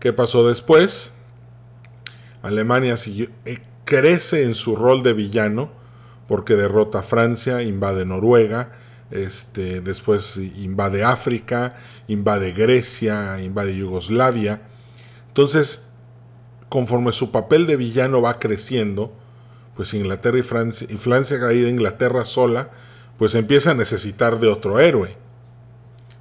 ¿Qué 0.00 0.12
pasó 0.12 0.46
después? 0.46 1.12
Alemania 2.42 2.94
eh, 3.44 3.58
crece 3.84 4.44
en 4.44 4.54
su 4.54 4.76
rol 4.76 5.02
de 5.02 5.12
villano 5.12 5.77
porque 6.28 6.54
derrota 6.54 7.00
a 7.00 7.02
Francia, 7.02 7.62
invade 7.62 8.04
Noruega, 8.04 8.72
este, 9.10 9.80
después 9.80 10.36
invade 10.36 11.02
África, 11.02 11.76
invade 12.06 12.52
Grecia, 12.52 13.40
invade 13.42 13.74
Yugoslavia. 13.74 14.60
Entonces, 15.28 15.88
conforme 16.68 17.12
su 17.12 17.32
papel 17.32 17.66
de 17.66 17.76
villano 17.76 18.20
va 18.20 18.38
creciendo, 18.38 19.12
pues 19.74 19.94
Inglaterra 19.94 20.38
y 20.38 20.42
Francia, 20.42 20.86
y 20.90 20.96
Francia 20.96 21.40
caída 21.40 21.68
Inglaterra 21.68 22.24
sola, 22.24 22.70
pues 23.16 23.34
empieza 23.34 23.70
a 23.70 23.74
necesitar 23.74 24.38
de 24.38 24.48
otro 24.48 24.80
héroe. 24.80 25.16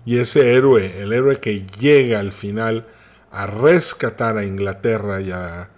Y 0.06 0.20
ese 0.20 0.54
héroe, 0.54 1.02
el 1.02 1.12
héroe 1.12 1.42
que 1.42 1.66
llega 1.66 2.20
al 2.20 2.32
final 2.32 2.88
a 3.30 3.46
rescatar 3.46 4.38
a 4.38 4.46
Inglaterra 4.46 5.20
y 5.20 5.32
a, 5.32 5.70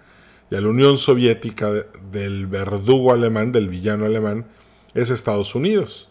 la 0.49 0.67
Unión 0.67 0.97
Soviética 0.97 1.69
del 2.11 2.47
verdugo 2.47 3.13
alemán, 3.13 3.51
del 3.51 3.69
villano 3.69 4.05
alemán, 4.05 4.47
es 4.93 5.09
Estados 5.11 5.53
Unidos. 5.55 6.09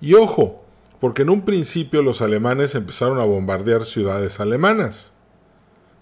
Y 0.00 0.14
ojo, 0.14 0.64
porque 1.00 1.22
en 1.22 1.30
un 1.30 1.44
principio 1.44 2.02
los 2.02 2.22
alemanes 2.22 2.74
empezaron 2.74 3.20
a 3.20 3.24
bombardear 3.24 3.84
ciudades 3.84 4.40
alemanas 4.40 5.12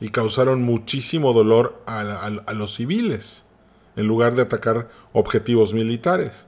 y 0.00 0.10
causaron 0.10 0.62
muchísimo 0.62 1.32
dolor 1.32 1.82
a, 1.86 2.30
los 2.54 2.74
civiles, 2.74 3.46
en 3.96 4.06
lugar 4.06 4.34
de 4.34 4.42
atacar 4.42 4.88
objetivos 5.12 5.72
militares. 5.74 6.46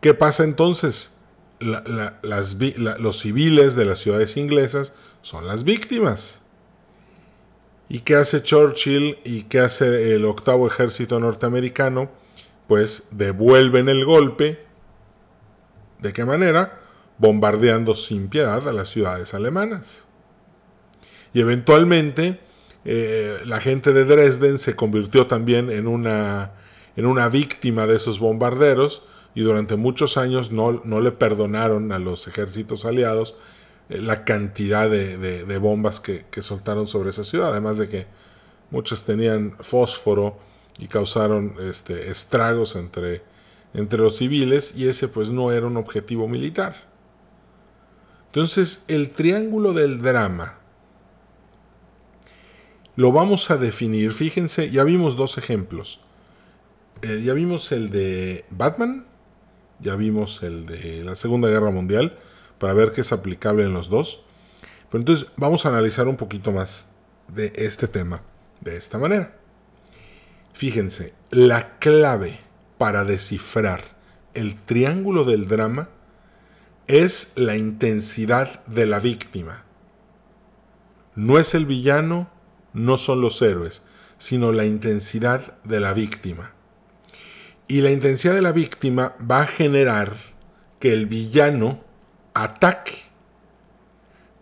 ¿Qué 0.00 0.14
pasa 0.14 0.44
entonces? 0.44 1.12
los 1.60 3.18
civiles 3.20 3.76
de 3.76 3.84
las 3.84 4.00
ciudades 4.00 4.36
inglesas 4.36 4.92
son 5.20 5.46
las 5.46 5.62
víctimas. 5.62 6.41
¿Y 7.88 8.00
qué 8.00 8.16
hace 8.16 8.42
Churchill 8.42 9.18
y 9.24 9.44
qué 9.44 9.60
hace 9.60 10.14
el 10.14 10.24
octavo 10.24 10.66
ejército 10.66 11.20
norteamericano? 11.20 12.10
Pues 12.66 13.08
devuelven 13.10 13.88
el 13.88 14.04
golpe. 14.04 14.64
¿De 16.00 16.12
qué 16.12 16.24
manera? 16.24 16.80
Bombardeando 17.18 17.94
sin 17.94 18.28
piedad 18.28 18.66
a 18.68 18.72
las 18.72 18.88
ciudades 18.88 19.34
alemanas. 19.34 20.06
Y 21.34 21.40
eventualmente 21.40 22.40
eh, 22.84 23.38
la 23.44 23.60
gente 23.60 23.92
de 23.92 24.04
Dresden 24.04 24.58
se 24.58 24.74
convirtió 24.74 25.26
también 25.26 25.70
en 25.70 25.86
una, 25.86 26.52
en 26.96 27.06
una 27.06 27.28
víctima 27.28 27.86
de 27.86 27.96
esos 27.96 28.18
bombarderos 28.18 29.02
y 29.34 29.42
durante 29.42 29.76
muchos 29.76 30.16
años 30.16 30.52
no, 30.52 30.72
le 30.72 31.12
perdonaron 31.12 31.92
a 31.92 31.98
los 31.98 32.26
ejércitos 32.28 32.84
aliados 32.84 33.36
la 34.00 34.24
cantidad 34.24 34.88
de, 34.88 35.58
bombas 35.58 36.00
que, 36.00 36.24
soltaron 36.40 36.86
sobre 36.86 37.10
esa 37.10 37.24
ciudad, 37.24 37.50
además 37.50 37.78
de 37.78 37.88
que 37.88 38.06
muchas 38.70 39.04
tenían 39.04 39.56
fósforo 39.60 40.38
y 40.78 40.86
causaron 40.88 41.54
este, 41.60 42.10
estragos 42.10 42.76
entre, 42.76 43.22
entre 43.74 43.98
los 43.98 44.16
civiles 44.16 44.74
y 44.76 44.88
ese 44.88 45.08
pues 45.08 45.30
no 45.30 45.52
era 45.52 45.66
un 45.66 45.76
objetivo 45.76 46.28
militar. 46.28 46.88
Entonces 48.26 48.84
el 48.88 49.10
triángulo 49.10 49.72
del 49.72 50.00
drama 50.00 50.58
lo 52.96 53.10
vamos 53.10 53.50
a 53.50 53.56
definir, 53.56 54.12
fíjense, 54.12 54.70
ya 54.70 54.84
vimos 54.84 55.16
dos 55.16 55.38
ejemplos. 55.38 56.00
Eh, 57.02 57.22
ya 57.24 57.32
vimos 57.32 57.72
el 57.72 57.90
de 57.90 58.44
Batman, 58.50 59.06
ya 59.80 59.96
vimos 59.96 60.42
el 60.42 60.66
de 60.66 61.02
la 61.02 61.16
Segunda 61.16 61.48
Guerra 61.48 61.70
Mundial, 61.70 62.18
para 62.62 62.74
ver 62.74 62.92
qué 62.92 63.00
es 63.00 63.10
aplicable 63.10 63.64
en 63.64 63.72
los 63.72 63.90
dos. 63.90 64.22
Pero 64.88 65.00
entonces 65.00 65.26
vamos 65.36 65.66
a 65.66 65.70
analizar 65.70 66.06
un 66.06 66.16
poquito 66.16 66.52
más 66.52 66.86
de 67.26 67.52
este 67.56 67.88
tema 67.88 68.22
de 68.60 68.76
esta 68.76 68.98
manera. 68.98 69.36
Fíjense, 70.52 71.12
la 71.32 71.80
clave 71.80 72.38
para 72.78 73.04
descifrar 73.04 73.80
el 74.34 74.54
triángulo 74.62 75.24
del 75.24 75.48
drama 75.48 75.88
es 76.86 77.32
la 77.34 77.56
intensidad 77.56 78.64
de 78.66 78.86
la 78.86 79.00
víctima. 79.00 79.64
No 81.16 81.40
es 81.40 81.56
el 81.56 81.66
villano, 81.66 82.30
no 82.74 82.96
son 82.96 83.22
los 83.22 83.42
héroes, 83.42 83.86
sino 84.18 84.52
la 84.52 84.66
intensidad 84.66 85.60
de 85.64 85.80
la 85.80 85.94
víctima. 85.94 86.52
Y 87.66 87.80
la 87.80 87.90
intensidad 87.90 88.34
de 88.34 88.42
la 88.42 88.52
víctima 88.52 89.16
va 89.28 89.42
a 89.42 89.46
generar 89.48 90.12
que 90.78 90.92
el 90.92 91.06
villano 91.06 91.90
ataque. 92.34 92.98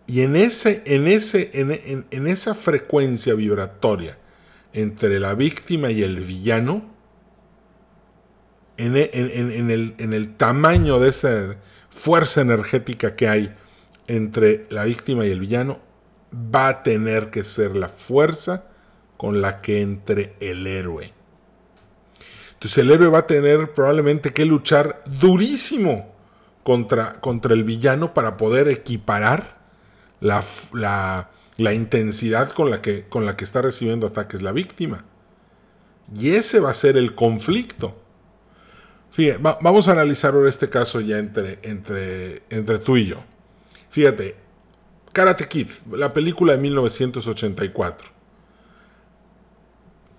Y 0.07 0.21
en, 0.21 0.35
ese, 0.35 0.81
en, 0.85 1.07
ese, 1.07 1.51
en, 1.53 2.27
esa 2.27 2.53
frecuencia 2.53 3.33
vibratoria 3.33 4.17
entre 4.73 5.19
la 5.19 5.35
víctima 5.35 5.91
y 5.91 6.03
el 6.03 6.19
villano, 6.19 6.89
en, 8.77 8.97
el, 8.97 9.95
en 9.97 10.13
el 10.13 10.35
tamaño 10.35 10.99
de 10.99 11.09
esa 11.09 11.57
fuerza 11.89 12.41
energética 12.41 13.15
que 13.15 13.27
hay 13.27 13.55
entre 14.07 14.65
la 14.69 14.85
víctima 14.85 15.25
y 15.25 15.31
el 15.31 15.39
villano, 15.39 15.79
va 16.33 16.67
a 16.69 16.83
tener 16.83 17.29
que 17.29 17.43
ser 17.43 17.75
la 17.75 17.89
fuerza 17.89 18.65
con 19.17 19.41
la 19.41 19.61
que 19.61 19.81
entre 19.81 20.35
el 20.39 20.65
héroe. 20.65 21.13
Entonces 22.53 22.77
el 22.79 22.91
héroe 22.91 23.07
va 23.07 23.19
a 23.19 23.27
tener 23.27 23.73
probablemente 23.73 24.33
que 24.33 24.45
luchar 24.45 25.03
durísimo 25.05 26.10
contra, 26.63 27.13
contra 27.21 27.53
el 27.53 27.63
villano 27.63 28.13
para 28.13 28.37
poder 28.37 28.67
equiparar 28.67 29.59
la, 30.19 30.43
la, 31.57 31.73
intensidad 31.73 32.51
con 32.51 32.69
la, 32.69 32.81
que, 32.81 33.07
con 33.07 33.25
la 33.25 33.35
que 33.35 33.43
está 33.43 33.61
recibiendo 33.61 34.07
ataques 34.07 34.41
la 34.41 34.51
víctima. 34.51 35.05
Y 36.15 36.31
ese 36.31 36.59
va 36.59 36.71
a 36.71 36.75
ser 36.75 36.97
el 36.97 37.15
conflicto. 37.15 37.97
Fíjate, 39.11 39.39
vamos 39.41 39.87
a 39.87 39.91
analizar 39.91 40.33
ahora 40.33 40.49
este 40.49 40.69
caso 40.69 41.01
ya 41.01 41.17
entre, 41.17 41.59
entre, 41.63 42.43
entre 42.49 42.79
tú 42.79 42.97
y 42.97 43.07
yo. 43.07 43.17
Fíjate, 43.89 44.35
Karate 45.11 45.47
Kid, 45.47 45.67
la 45.91 46.13
película 46.13 46.53
de 46.53 46.59
1984. 46.61 48.09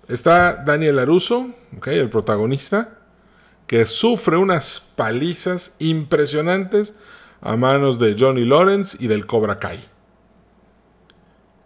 Está 0.07 0.63
Daniel 0.63 0.99
Aruso, 0.99 1.49
el 1.85 2.09
protagonista, 2.09 2.99
que 3.73 3.87
sufre 3.87 4.37
unas 4.37 4.79
palizas 4.95 5.73
impresionantes 5.79 6.93
a 7.41 7.57
manos 7.57 7.97
de 7.97 8.15
Johnny 8.15 8.45
Lawrence 8.45 8.95
y 8.99 9.07
del 9.07 9.25
Cobra 9.25 9.57
Kai. 9.57 9.83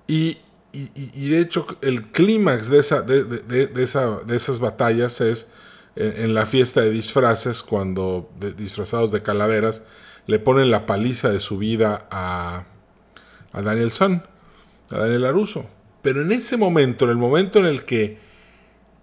Y, 0.08 0.38
de 0.72 1.42
hecho 1.42 1.66
el 1.82 2.04
clímax 2.14 2.70
de, 2.70 2.80
esa, 2.80 3.02
de, 3.02 3.74
esa, 3.76 4.22
de 4.26 4.38
esas 4.38 4.62
batallas 4.62 5.20
es 5.20 5.52
en, 5.98 6.34
la 6.34 6.46
fiesta 6.46 6.80
de 6.80 6.92
disfraces, 6.92 7.62
cuando 7.62 8.32
disfrazados 8.56 9.12
de 9.12 9.22
calaveras 9.22 9.84
le 10.28 10.40
ponen 10.40 10.72
la 10.72 10.86
paliza 10.86 11.28
de 11.28 11.42
su 11.42 11.58
vida 11.58 12.08
a, 12.10 12.64
a 13.52 13.62
Daniel 13.62 13.92
Son, 13.92 14.24
a 14.92 14.98
Daniel 14.98 15.26
Aruso. 15.26 15.66
Pero 16.04 16.22
en 16.22 16.32
ese 16.32 16.56
momento, 16.56 17.04
en 17.04 17.12
el 17.12 17.18
momento 17.18 17.60
en 17.60 17.66
el 17.66 17.84
que 17.84 18.27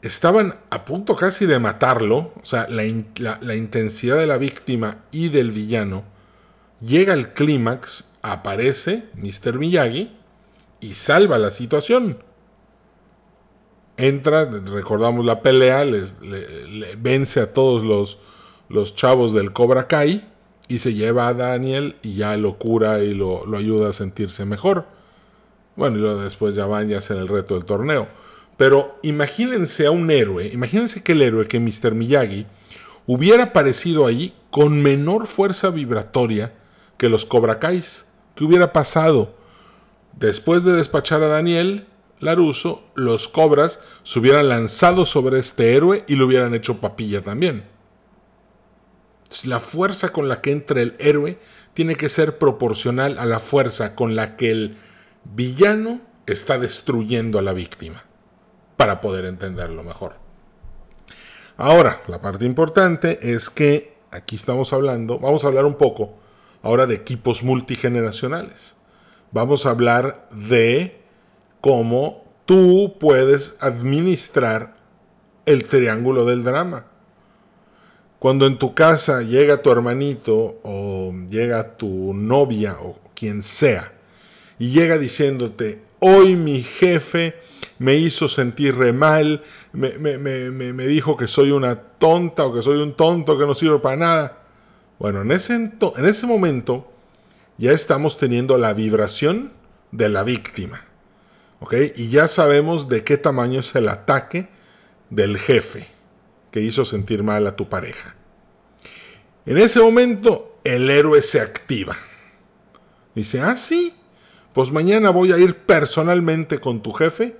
estaban 0.06 0.56
a 0.70 0.84
punto 0.84 1.16
casi 1.16 1.46
de 1.46 1.58
matarlo, 1.58 2.32
o 2.40 2.44
sea, 2.44 2.66
la, 2.68 2.84
intensidad 2.84 4.18
de 4.18 4.26
la 4.26 4.37
víctima 4.37 5.04
y 5.11 5.28
del 5.28 5.50
villano, 5.50 6.04
llega 6.80 7.14
al 7.14 7.32
clímax, 7.32 8.16
aparece 8.23 9.04
Mr. 9.14 9.58
Miyagi 9.58 10.14
y 10.80 10.94
salva 10.94 11.38
la 11.38 11.50
situación. 11.50 12.18
Entra, 13.96 14.44
recordamos 14.44 15.24
la 15.24 15.40
pelea, 15.40 15.85
les, 15.85 16.16
vence 16.98 17.40
a 17.40 17.52
todos 17.52 17.83
los, 17.83 18.18
los 18.68 18.94
chavos 18.94 19.33
del 19.33 19.52
Cobra 19.52 19.87
Kai 19.87 20.28
y 20.68 20.81
se 20.81 20.92
lleva 20.92 21.28
a 21.28 21.35
Daniel 21.35 21.96
y 22.02 22.16
ya 22.16 22.37
lo 22.37 22.59
cura 22.59 23.02
y 23.02 23.14
lo, 23.14 23.46
lo 23.46 23.57
ayuda 23.57 23.90
a 23.90 23.92
sentirse 23.92 24.44
mejor. 24.44 24.87
Bueno, 25.76 25.96
y 25.96 26.00
luego 26.00 26.20
después 26.20 26.55
ya 26.55 26.66
van 26.66 26.90
y 26.90 26.94
hacen 26.94 27.16
el 27.16 27.28
reto 27.28 27.55
del 27.55 27.64
torneo. 27.64 28.07
Pero 28.56 28.98
imagínense 29.02 29.86
a 29.86 29.90
un 29.90 30.10
héroe, 30.10 30.48
imagínense 30.52 31.02
que 31.02 31.12
el 31.12 31.22
héroe, 31.22 31.48
que 31.48 31.58
Mr. 31.58 31.94
Miyagi, 31.94 32.46
hubiera 33.06 33.44
aparecido 33.44 34.06
ahí 34.06 34.34
con 34.50 34.80
menor 34.80 35.26
fuerza 35.26 35.70
vibratoria 35.70 36.54
que 36.96 37.08
los 37.08 37.26
Cobra 37.26 37.58
Kais. 37.58 38.06
¿Qué 38.36 38.44
hubiera 38.44 38.72
pasado? 38.72 39.34
Después 40.12 40.62
de 40.62 40.72
despachar 40.72 41.22
a 41.22 41.28
Daniel 41.28 41.86
Laruso, 42.20 42.84
los 42.94 43.28
cobras 43.28 43.82
se 44.04 44.18
hubieran 44.20 44.48
lanzado 44.48 45.04
sobre 45.04 45.40
este 45.40 45.74
héroe 45.74 46.04
y 46.06 46.14
lo 46.14 46.26
hubieran 46.26 46.54
hecho 46.54 46.80
papilla 46.80 47.22
también. 47.22 47.64
La 49.44 49.58
fuerza 49.58 50.12
con 50.12 50.28
la 50.28 50.40
que 50.40 50.52
entra 50.52 50.80
el 50.80 50.94
héroe 51.00 51.38
tiene 51.74 51.96
que 51.96 52.08
ser 52.08 52.38
proporcional 52.38 53.18
a 53.18 53.26
la 53.26 53.40
fuerza 53.40 53.96
con 53.96 54.14
la 54.14 54.36
que 54.36 54.52
el 54.52 54.76
villano 55.24 56.00
está 56.26 56.58
destruyendo 56.58 57.40
a 57.40 57.42
la 57.42 57.52
víctima 57.52 58.04
para 58.76 59.00
poder 59.00 59.24
entenderlo 59.24 59.82
mejor. 59.82 60.14
Ahora, 61.56 62.00
la 62.08 62.20
parte 62.20 62.44
importante 62.44 63.32
es 63.32 63.48
que 63.50 63.94
aquí 64.10 64.37
estamos 64.37 64.72
hablando, 64.72 65.18
vamos 65.18 65.44
a 65.44 65.48
hablar 65.48 65.64
un 65.64 65.74
poco 65.74 66.14
ahora 66.62 66.87
de 66.87 66.94
equipos 66.94 67.42
multigeneracionales. 67.42 68.74
Vamos 69.30 69.66
a 69.66 69.70
hablar 69.70 70.28
de 70.30 71.00
cómo 71.60 72.24
tú 72.46 72.96
puedes 72.98 73.56
administrar 73.60 74.76
el 75.46 75.64
triángulo 75.64 76.24
del 76.24 76.42
drama. 76.42 76.87
Cuando 78.18 78.46
en 78.46 78.58
tu 78.58 78.74
casa 78.74 79.20
llega 79.20 79.62
tu 79.62 79.70
hermanito 79.70 80.58
o 80.62 81.12
llega 81.28 81.76
tu 81.76 82.14
novia 82.14 82.78
o 82.80 82.98
quien 83.14 83.42
sea 83.42 83.92
y 84.58 84.70
llega 84.70 84.98
diciéndote, 84.98 85.82
hoy 86.00 86.37
mi 86.37 86.62
jefe 86.62 87.35
me 87.78 87.96
hizo 87.96 88.28
sentir 88.28 88.76
re 88.76 88.92
mal, 88.92 89.42
me, 89.72 90.87
dijo 90.87 91.16
que 91.16 91.26
soy 91.26 91.50
una 91.50 91.76
tonta 91.76 92.44
o 92.46 92.54
que 92.54 92.62
soy 92.62 92.80
un 92.80 92.94
tonto 92.94 93.38
que 93.38 93.46
no 93.46 93.54
sirve 93.54 93.78
para 93.78 93.96
nada. 93.96 94.38
Bueno, 94.98 95.22
en 95.22 95.33
ese, 95.33 95.54
en 95.54 96.04
ese 96.04 96.26
momento 96.26 96.90
ya 97.59 97.72
estamos 97.72 98.18
teniendo 98.18 98.59
la 98.59 98.74
vibración 98.74 99.52
de 99.90 100.09
la 100.09 100.22
víctima. 100.22 100.85
¿Ok? 101.61 101.74
Y 101.96 102.09
ya 102.09 102.28
sabemos 102.28 102.88
de 102.88 103.04
qué 103.04 103.16
tamaño 103.16 103.61
es 103.61 103.74
el 103.74 103.88
ataque 103.88 104.48
del 105.11 105.38
jefe 105.38 105.88
que 106.50 106.61
hizo 106.61 106.85
sentir 106.85 107.22
mal 107.22 107.46
a 107.46 107.57
tu 107.57 107.68
pareja. 107.68 108.14
En 109.46 109.59
ese 109.59 109.80
momento 109.80 110.59
el 110.64 110.88
héroe 110.90 111.20
se 111.22 111.40
activa. 111.40 111.96
Dice, 113.14 113.40
ah, 113.40 113.57
sí, 113.57 113.94
pues 114.54 114.70
mañana 114.70 115.10
voy 115.10 115.32
a 115.32 115.38
ir 115.38 115.56
personalmente 115.66 116.60
con 116.60 116.80
tu 116.80 116.92
jefe 116.92 117.36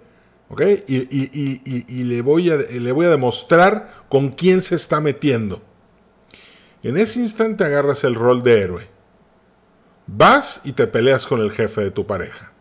y, 0.89 2.05
le, 2.05 2.23
voy 2.23 2.51
a, 2.51 2.57
le 2.57 2.93
voy 2.93 3.07
a 3.07 3.11
demostrar 3.11 4.05
con 4.09 4.31
quién 4.31 4.61
se 4.61 4.75
está 4.75 5.01
metiendo. 5.01 5.63
En 6.83 6.99
ese 6.99 7.21
instante 7.21 7.65
agarras 7.65 8.05
el 8.05 8.17
rol 8.17 8.43
de 8.43 8.61
héroe. 8.61 8.89
Vas 10.09 10.61
y 10.65 10.73
te 10.73 10.87
peleas 10.89 11.27
con 11.27 11.41
el 11.41 11.53
jefe 11.53 11.83
de 11.83 11.91
tu 11.93 12.05
pareja. 12.07 12.53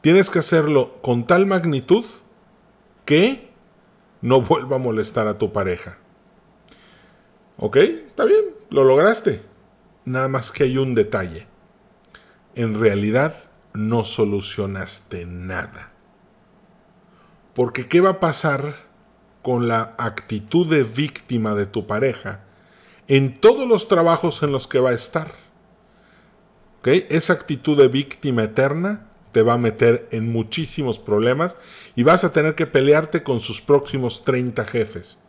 Tienes 0.00 0.30
que 0.30 0.38
hacerlo 0.38 1.00
con 1.02 1.26
tal 1.26 1.46
magnitud 1.46 2.04
que 3.04 3.50
no 4.22 4.40
vuelva 4.40 4.76
a 4.76 4.80
molestar 4.80 5.26
a 5.28 5.36
tu 5.36 5.52
pareja. 5.52 5.98
¿Ok? 7.58 7.76
Está 7.76 8.24
bien, 8.24 8.44
lo 8.70 8.82
lograste. 8.82 9.42
Nada 10.06 10.28
más 10.28 10.50
que 10.52 10.64
hay 10.64 10.78
un 10.78 10.94
detalle. 10.94 11.46
En 12.56 12.80
realidad 12.80 13.34
no 13.74 14.04
solucionaste 14.04 15.26
nada. 15.26 15.92
Porque 17.54 17.86
¿qué 17.86 18.00
va 18.00 18.10
a 18.10 18.20
pasar 18.20 18.86
con 19.42 19.68
la 19.68 19.94
actitud 19.98 20.66
de 20.66 20.82
víctima 20.82 21.54
de 21.54 21.66
tu 21.66 21.86
pareja 21.86 22.40
en 23.08 23.38
todos 23.38 23.68
los 23.68 23.88
trabajos 23.88 24.42
en 24.42 24.52
los 24.52 24.66
que 24.66 24.80
va 24.80 24.90
a 24.90 24.94
estar? 24.94 25.32
Esa 26.82 27.34
actitud 27.34 27.76
de 27.76 27.88
víctima 27.88 28.44
eterna 28.44 29.08
te 29.32 29.42
va 29.42 29.54
a 29.54 29.58
meter 29.58 30.08
en 30.10 30.32
muchísimos 30.32 30.98
problemas 30.98 31.58
y 31.94 32.04
vas 32.04 32.24
a 32.24 32.32
tener 32.32 32.54
que 32.54 32.66
pelearte 32.66 33.22
con 33.22 33.38
sus 33.38 33.60
próximos 33.60 34.24
30 34.24 34.64
jefes. 34.64 35.22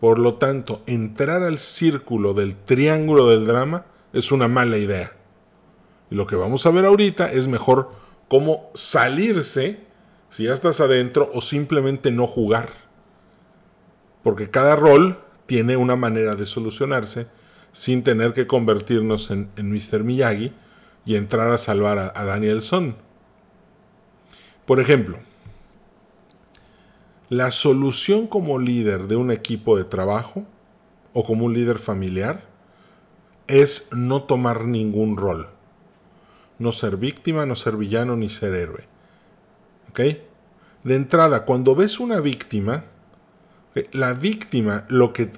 Por 0.00 0.18
lo 0.18 0.36
tanto, 0.36 0.82
entrar 0.86 1.42
al 1.42 1.58
círculo 1.58 2.32
del 2.32 2.56
triángulo 2.56 3.28
del 3.28 3.46
drama 3.46 3.84
es 4.14 4.32
una 4.32 4.48
mala 4.48 4.78
idea. 4.78 5.19
Y 6.10 6.16
lo 6.16 6.26
que 6.26 6.36
vamos 6.36 6.66
a 6.66 6.70
ver 6.70 6.84
ahorita 6.84 7.30
es 7.30 7.46
mejor 7.46 7.90
cómo 8.28 8.70
salirse 8.74 9.80
si 10.28 10.44
ya 10.44 10.52
estás 10.52 10.80
adentro 10.80 11.30
o 11.32 11.40
simplemente 11.40 12.10
no 12.10 12.26
jugar. 12.26 12.70
Porque 14.22 14.50
cada 14.50 14.76
rol 14.76 15.20
tiene 15.46 15.76
una 15.76 15.96
manera 15.96 16.36
de 16.36 16.46
solucionarse 16.46 17.26
sin 17.72 18.02
tener 18.02 18.32
que 18.32 18.46
convertirnos 18.46 19.30
en, 19.30 19.50
Mr. 19.56 20.04
Miyagi 20.04 20.52
y 21.04 21.16
entrar 21.16 21.50
a 21.52 21.58
salvar 21.58 22.12
a, 22.14 22.24
Danielson. 22.24 22.96
Por 24.66 24.80
ejemplo, 24.80 25.18
La 27.28 27.52
solución 27.52 28.26
como 28.26 28.58
líder 28.58 29.06
de 29.06 29.14
un 29.14 29.30
equipo 29.30 29.76
de 29.76 29.84
trabajo 29.84 30.44
o 31.12 31.24
como 31.24 31.46
un 31.46 31.54
líder 31.54 31.78
familiar 31.78 32.44
es 33.46 33.88
no 33.92 34.24
tomar 34.24 34.64
ningún 34.64 35.16
rol. 35.16 35.48
No 36.60 36.70
ser 36.70 36.96
víctima, 36.96 37.44
no 37.44 37.56
ser 37.56 37.76
villano 37.76 38.14
ni 38.14 38.30
ser 38.30 38.54
héroe. 38.54 38.86
¿Ok? 39.90 40.00
De 40.84 40.94
entrada, 40.94 41.44
cuando 41.44 41.74
ves 41.74 41.98
una 41.98 42.20
víctima, 42.20 42.84
la 43.92 44.14
víctima, 44.14 44.84
lo 44.88 45.12
que 45.12 45.30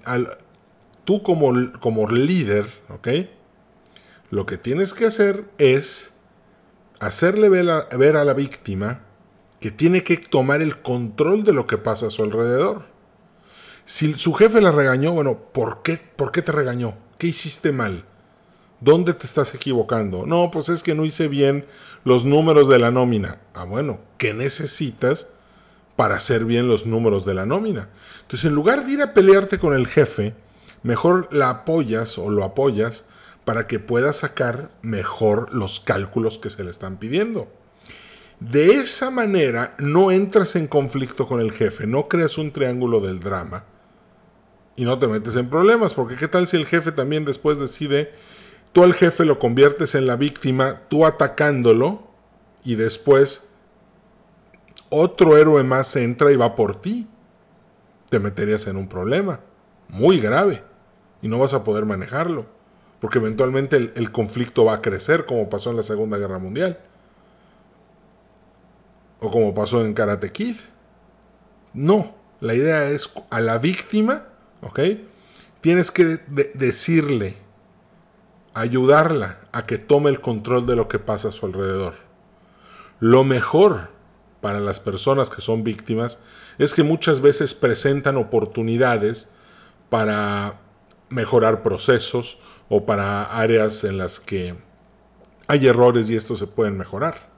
tú 1.05 1.23
como, 1.23 1.53
como 1.81 2.09
líder, 2.09 2.67
¿ok? 2.89 3.09
Lo 4.31 4.47
que 4.47 4.57
tienes 4.57 4.95
que 4.95 5.07
hacer 5.07 5.45
es 5.59 6.13
hacerle 7.01 7.49
ver 7.49 7.69
a, 7.71 7.89
ver 7.97 8.17
a 8.17 8.25
la 8.25 8.35
víctima 8.35 9.01
que 9.61 9.71
tiene 9.71 10.05
que 10.05 10.17
tomar 10.17 10.63
el 10.63 10.81
control 10.81 11.45
de 11.45 11.53
lo 11.53 11.67
que 11.67 11.79
pasa 11.79 12.07
a 12.07 12.11
su 12.11 12.23
alrededor. 12.23 12.87
Si 13.85 14.13
su 14.15 14.33
jefe 14.33 14.61
la 14.61 14.73
regañó, 14.73 15.13
bueno, 15.13 15.39
¿por 15.53 15.83
qué, 15.83 15.99
¿por 15.99 16.33
qué 16.33 16.43
te 16.43 16.53
regañó? 16.53 16.97
¿Qué 17.19 17.27
hiciste 17.29 17.73
mal? 17.73 18.05
¿Dónde 18.83 19.15
te 19.15 19.27
estás 19.27 19.55
equivocando? 19.55 20.27
No, 20.27 20.51
pues 20.51 20.69
es 20.69 20.83
que 20.83 20.95
no 20.95 21.05
hice 21.05 21.29
bien 21.29 21.67
los 22.05 22.25
números 22.25 22.69
de 22.69 22.81
la 22.81 22.91
nómina. 22.91 23.39
Ah, 23.55 23.65
bueno, 23.65 24.01
¿qué 24.19 24.35
necesitas 24.35 25.29
para 25.95 26.17
hacer 26.17 26.45
bien 26.45 26.67
los 26.67 26.85
números 26.85 27.25
de 27.25 27.35
la 27.35 27.47
nómina? 27.47 27.91
Entonces, 28.23 28.47
en 28.47 28.55
lugar 28.55 28.85
de 28.85 28.93
ir 28.93 29.03
a 29.03 29.15
pelearte 29.15 29.59
con 29.61 29.73
el 29.73 29.87
jefe, 29.87 30.35
mejor 30.83 31.29
la 31.33 31.51
apoyas 31.51 32.19
o 32.19 32.29
lo 32.29 32.43
apoyas 32.43 33.05
para 33.45 33.69
que 33.69 33.79
pueda 33.79 34.13
sacar 34.13 34.71
mejor 34.83 35.55
los 35.55 35.79
cálculos 35.79 36.39
que 36.39 36.51
se 36.51 36.65
le 36.65 36.71
están 36.71 36.97
pidiendo. 36.97 37.49
De 38.41 38.73
esa 38.73 39.13
manera 39.13 39.77
no 39.79 40.11
entras 40.11 40.57
en 40.57 40.67
conflicto 40.67 41.29
con 41.29 41.39
el 41.39 41.53
jefe, 41.53 41.87
no 41.87 42.09
creas 42.09 42.37
un 42.37 42.51
triángulo 42.51 42.99
del 42.99 43.21
drama 43.21 43.65
y 44.75 44.85
no 44.85 44.99
te 44.99 45.07
metes 45.07 45.37
en 45.37 45.49
problemas, 45.49 45.95
porque 45.95 46.17
qué 46.17 46.27
tal 46.27 46.49
si 46.49 46.57
el 46.57 46.67
jefe 46.67 46.91
también 46.91 47.25
después 47.25 47.59
decide, 47.59 48.11
tú 48.73 48.83
al 48.83 48.95
jefe 48.95 49.25
lo 49.25 49.39
conviertes 49.39 49.95
en 49.95 50.07
la 50.07 50.17
víctima, 50.17 50.83
tú 50.89 51.07
atacándolo 51.07 52.03
y 52.65 52.75
después 52.75 53.51
otro 54.89 55.37
héroe 55.37 55.63
más 55.63 55.95
entra 55.97 56.33
y 56.33 56.37
va 56.37 56.57
por 56.57 56.81
ti. 56.81 57.09
Te 58.11 58.19
meterías 58.19 58.67
en 58.67 58.77
un 58.77 58.89
problema 58.89 59.41
muy 59.89 60.21
grave 60.21 60.63
y 61.23 61.29
no 61.29 61.39
vas 61.39 61.55
a 61.55 61.65
poder 61.65 61.87
manejarlo 61.87 62.47
porque 63.03 63.19
eventualmente 63.19 63.93
el, 63.97 64.13
conflicto 64.13 64.65
va 64.65 64.75
a 64.75 64.81
crecer 64.81 65.27
como 65.27 65.51
pasó 65.51 65.71
en 65.71 65.77
la 65.77 65.83
Segunda 65.83 66.19
Guerra 66.19 66.39
Mundial. 66.39 66.79
O 69.19 69.29
como 69.29 69.53
pasó 69.53 69.85
en 69.85 69.93
Karate 69.93 70.31
Kid. 70.31 70.55
No, 71.75 72.15
la 72.39 72.55
idea 72.55 72.89
es 72.91 73.13
a 73.31 73.41
la 73.41 73.59
víctima, 73.59 74.29
¿ok? 74.61 74.79
Tienes 75.61 75.91
que 75.91 76.21
decirle, 76.55 77.35
ayudarla 78.55 79.41
a 79.53 79.65
que 79.65 79.79
tome 79.79 80.11
el 80.11 80.21
control 80.21 80.67
de 80.67 80.77
lo 80.77 80.89
que 80.89 80.99
pasa 80.99 81.29
a 81.29 81.33
su 81.33 81.47
alrededor. 81.47 81.95
Lo 83.01 83.25
mejor 83.25 83.91
para 84.41 84.61
las 84.61 84.81
personas 84.81 85.31
que 85.31 85.41
son 85.41 85.65
víctimas 85.65 86.21
es 86.59 86.75
que 86.75 86.83
muchas 86.83 87.21
veces 87.21 87.55
presentan 87.55 88.17
oportunidades 88.17 89.35
para 89.89 90.61
mejorar 91.09 91.63
procesos 91.63 92.39
o 92.69 92.85
para 92.85 93.25
áreas 93.25 93.85
en 93.85 93.99
las 93.99 94.21
que 94.21 94.57
hay 95.47 95.67
errores 95.67 96.11
y 96.11 96.17
estos 96.17 96.39
se 96.39 96.47
pueden 96.47 96.77
mejorar. 96.77 97.31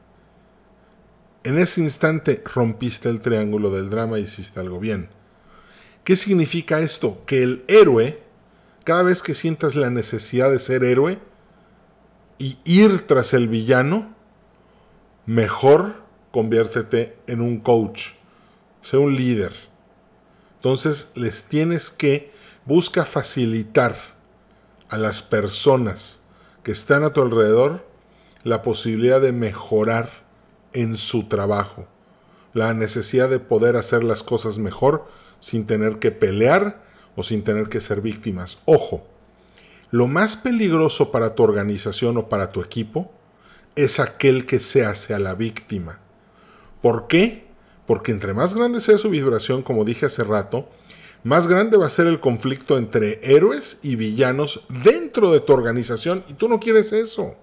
En 1.42 1.58
ese 1.58 1.82
instante 1.82 2.42
rompiste 2.54 3.08
el 3.08 3.20
triángulo 3.20 3.70
del 3.70 3.90
drama 3.90 4.18
y 4.18 4.22
hiciste 4.22 4.60
algo 4.60 4.80
bien. 4.80 5.10
¿Qué 6.04 6.16
significa 6.16 6.80
esto? 6.80 7.22
Que 7.26 7.42
el 7.42 7.64
héroe, 7.68 8.22
cada 8.84 9.02
vez 9.02 9.22
que 9.22 9.34
sientas 9.34 9.74
la 9.74 9.90
necesidad 9.90 10.50
de 10.50 10.58
ser 10.58 10.84
héroe 10.84 11.18
y 12.38 12.58
ir 12.64 13.06
tras 13.06 13.32
el 13.32 13.48
villano, 13.48 14.14
mejor 15.26 16.04
conviértete 16.30 17.16
en 17.26 17.40
un 17.40 17.60
coach, 17.60 18.10
sea 18.82 19.00
un 19.00 19.16
líder. 19.16 19.52
Entonces 20.56 21.12
les 21.14 21.44
tienes 21.44 21.90
que 21.90 22.30
busca 22.66 23.04
facilitar 23.04 23.96
a 24.90 24.98
las 24.98 25.22
personas 25.22 26.20
que 26.62 26.72
están 26.72 27.04
a 27.04 27.12
tu 27.12 27.22
alrededor 27.22 27.86
la 28.42 28.62
posibilidad 28.62 29.20
de 29.20 29.32
mejorar 29.32 30.10
en 30.74 30.96
su 30.96 31.28
trabajo, 31.28 31.86
la 32.52 32.74
necesidad 32.74 33.30
de 33.30 33.40
poder 33.40 33.76
hacer 33.76 34.04
las 34.04 34.22
cosas 34.22 34.58
mejor 34.58 35.06
sin 35.40 35.66
tener 35.66 35.98
que 35.98 36.10
pelear 36.10 36.83
o 37.16 37.22
sin 37.22 37.44
tener 37.44 37.68
que 37.68 37.80
ser 37.80 38.00
víctimas. 38.00 38.58
Ojo, 38.64 39.06
lo 39.90 40.08
más 40.08 40.36
peligroso 40.36 41.12
para 41.12 41.34
tu 41.34 41.42
organización 41.42 42.16
o 42.16 42.28
para 42.28 42.52
tu 42.52 42.60
equipo 42.60 43.12
es 43.76 44.00
aquel 44.00 44.46
que 44.46 44.60
se 44.60 44.84
hace 44.84 45.14
a 45.14 45.18
la 45.18 45.34
víctima. 45.34 46.00
¿Por 46.82 47.06
qué? 47.06 47.46
Porque 47.86 48.12
entre 48.12 48.34
más 48.34 48.54
grande 48.54 48.80
sea 48.80 48.98
su 48.98 49.10
vibración, 49.10 49.62
como 49.62 49.84
dije 49.84 50.06
hace 50.06 50.24
rato, 50.24 50.68
más 51.22 51.48
grande 51.48 51.76
va 51.76 51.86
a 51.86 51.90
ser 51.90 52.06
el 52.06 52.20
conflicto 52.20 52.76
entre 52.76 53.20
héroes 53.22 53.80
y 53.82 53.96
villanos 53.96 54.66
dentro 54.68 55.32
de 55.32 55.40
tu 55.40 55.54
organización 55.54 56.22
y 56.28 56.34
tú 56.34 56.48
no 56.48 56.60
quieres 56.60 56.92
eso. 56.92 57.36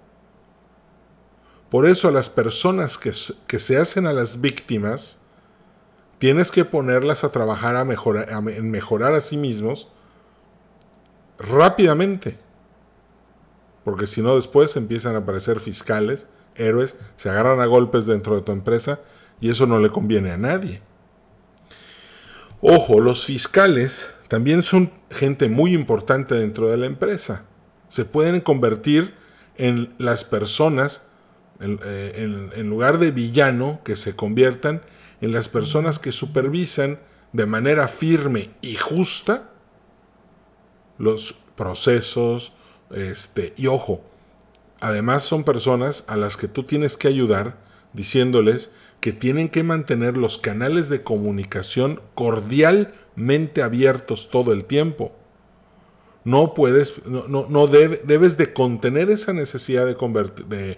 Por 1.72 1.88
eso 1.88 2.08
a 2.08 2.12
las 2.12 2.30
personas 2.30 2.98
que, 2.98 3.14
se 3.60 3.78
hacen 3.78 4.06
a 4.06 4.14
las 4.14 4.42
víctimas, 4.42 5.21
tienes 6.22 6.52
que 6.52 6.66
ponerlas 6.66 7.24
a 7.24 7.32
trabajar 7.32 7.76
a 7.76 7.84
mejorar, 7.84 8.30
en 8.30 8.70
mejorar 8.70 9.16
a 9.16 9.22
sí 9.22 9.38
mismos 9.38 9.88
rápidamente. 11.40 12.38
Porque 13.84 14.06
si 14.06 14.22
no 14.22 14.36
después 14.36 14.78
empiezan 14.78 15.16
a 15.16 15.20
aparecer 15.20 15.60
fiscales, 15.60 16.28
héroes, 16.54 16.96
se 17.16 17.32
agarran 17.32 17.60
a 17.60 17.66
golpes 17.66 18.06
dentro 18.06 18.36
de 18.36 18.44
tu 18.44 18.52
empresa 18.52 19.00
y 19.40 19.50
eso 19.50 19.66
no 19.66 19.80
le 19.80 19.90
conviene 19.90 20.30
a 20.30 20.38
nadie. 20.38 20.84
Ojo, 22.62 23.00
los 23.00 23.26
fiscales 23.26 24.14
también 24.28 24.62
son 24.62 24.92
gente 25.10 25.50
muy 25.50 25.74
importante 25.74 26.36
dentro 26.36 26.70
de 26.70 26.78
la 26.78 26.86
empresa. 26.86 27.46
Se 27.88 28.06
pueden 28.06 28.42
convertir 28.42 29.16
en 29.58 29.96
las 29.98 30.24
personas, 30.24 31.10
eh, 31.62 32.50
en, 32.56 32.70
lugar 32.70 32.98
de 32.98 33.12
villano, 33.12 33.82
que 33.84 33.96
se 33.96 34.16
conviertan 34.16 34.82
en 35.22 35.32
las 35.32 35.48
personas 35.48 36.00
que 36.00 36.12
supervisan 36.12 37.00
de 37.34 37.46
manera 37.46 37.88
firme 37.88 38.50
y 38.62 38.76
justa 38.76 39.52
los 40.98 41.36
procesos, 41.56 42.54
este, 42.90 43.54
y 43.58 43.68
ojo, 43.68 44.02
además 44.80 45.24
son 45.24 45.44
personas 45.44 46.04
a 46.08 46.18
las 46.18 46.36
que 46.36 46.48
tú 46.48 46.64
tienes 46.64 46.98
que 46.98 47.08
ayudar 47.08 47.58
diciéndoles 47.94 48.74
que 49.00 49.12
tienen 49.12 49.50
que 49.50 49.64
mantener 49.64 50.18
los 50.18 50.38
canales 50.38 50.90
de 50.90 51.04
comunicación 51.04 52.02
cordialmente 52.16 53.62
abiertos 53.62 54.30
todo 54.30 54.54
el 54.54 54.66
tiempo. 54.66 55.12
No 56.24 56.54
puedes, 56.54 57.06
no, 57.06 57.28
no, 57.28 57.68
debes 57.68 58.38
de 58.38 58.54
contener 58.54 59.10
esa 59.10 59.34
necesidad 59.34 59.88
de, 59.88 59.96
de 60.48 60.78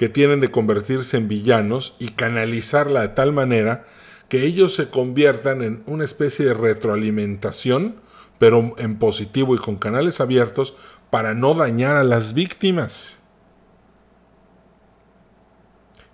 que 0.00 0.08
tienen 0.08 0.40
de 0.40 0.50
convertirse 0.50 1.18
en 1.18 1.28
villanos 1.28 1.94
y 1.98 2.12
canalizarla 2.12 3.02
de 3.02 3.08
tal 3.08 3.34
manera 3.34 3.84
que 4.30 4.46
ellos 4.46 4.74
se 4.74 4.88
conviertan 4.88 5.60
en 5.60 5.82
una 5.84 6.06
especie 6.06 6.46
de 6.46 6.54
retroalimentación, 6.54 7.96
pero 8.38 8.74
en 8.78 8.98
positivo 8.98 9.54
y 9.54 9.58
con 9.58 9.76
canales 9.76 10.22
abiertos 10.22 10.74
para 11.10 11.34
no 11.34 11.52
dañar 11.52 11.96
a 11.96 12.02
las 12.02 12.32
víctimas. 12.32 13.18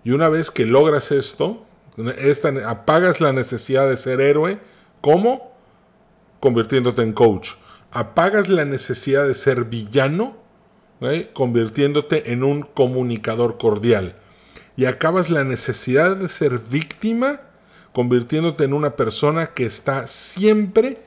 Y 0.02 0.10
una 0.10 0.30
vez 0.30 0.50
que 0.50 0.66
logras 0.66 1.12
esto, 1.12 1.64
apagas 2.66 3.20
la 3.20 3.32
necesidad 3.32 3.88
de 3.88 3.98
ser 3.98 4.20
héroe, 4.20 4.58
¿cómo? 5.00 5.52
Convirtiéndote 6.40 7.02
en 7.02 7.12
coach. 7.12 7.50
Apagas 7.92 8.48
la 8.48 8.64
necesidad 8.64 9.28
de 9.28 9.34
ser 9.34 9.66
villano, 9.66 10.44
convirtiéndote 11.32 12.32
en 12.32 12.42
un 12.42 12.62
comunicador 12.62 13.58
cordial. 13.58 14.16
Y 14.76 14.84
acabas 14.84 15.30
la 15.30 15.44
necesidad 15.44 16.16
de 16.16 16.28
ser 16.28 16.58
víctima, 16.58 17.40
convirtiéndote 17.92 18.64
en 18.64 18.72
una 18.72 18.96
persona 18.96 19.48
que 19.48 19.66
está 19.66 20.06
siempre 20.06 21.02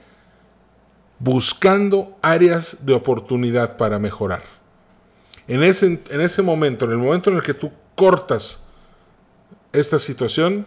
buscando 1.19 2.17
áreas 2.21 2.85
de 2.85 2.93
oportunidad 2.93 3.77
para 3.77 3.99
mejorar. 3.99 4.41
En 5.47 5.63
ese, 5.63 5.99
en 6.09 6.21
ese 6.21 6.41
momento, 6.41 6.85
en 6.85 6.91
el 6.91 6.97
momento 6.97 7.29
en 7.29 7.37
el 7.37 7.43
que 7.43 7.53
tú 7.53 7.71
cortas 7.95 8.63
esta 9.73 9.99
situación, 9.99 10.65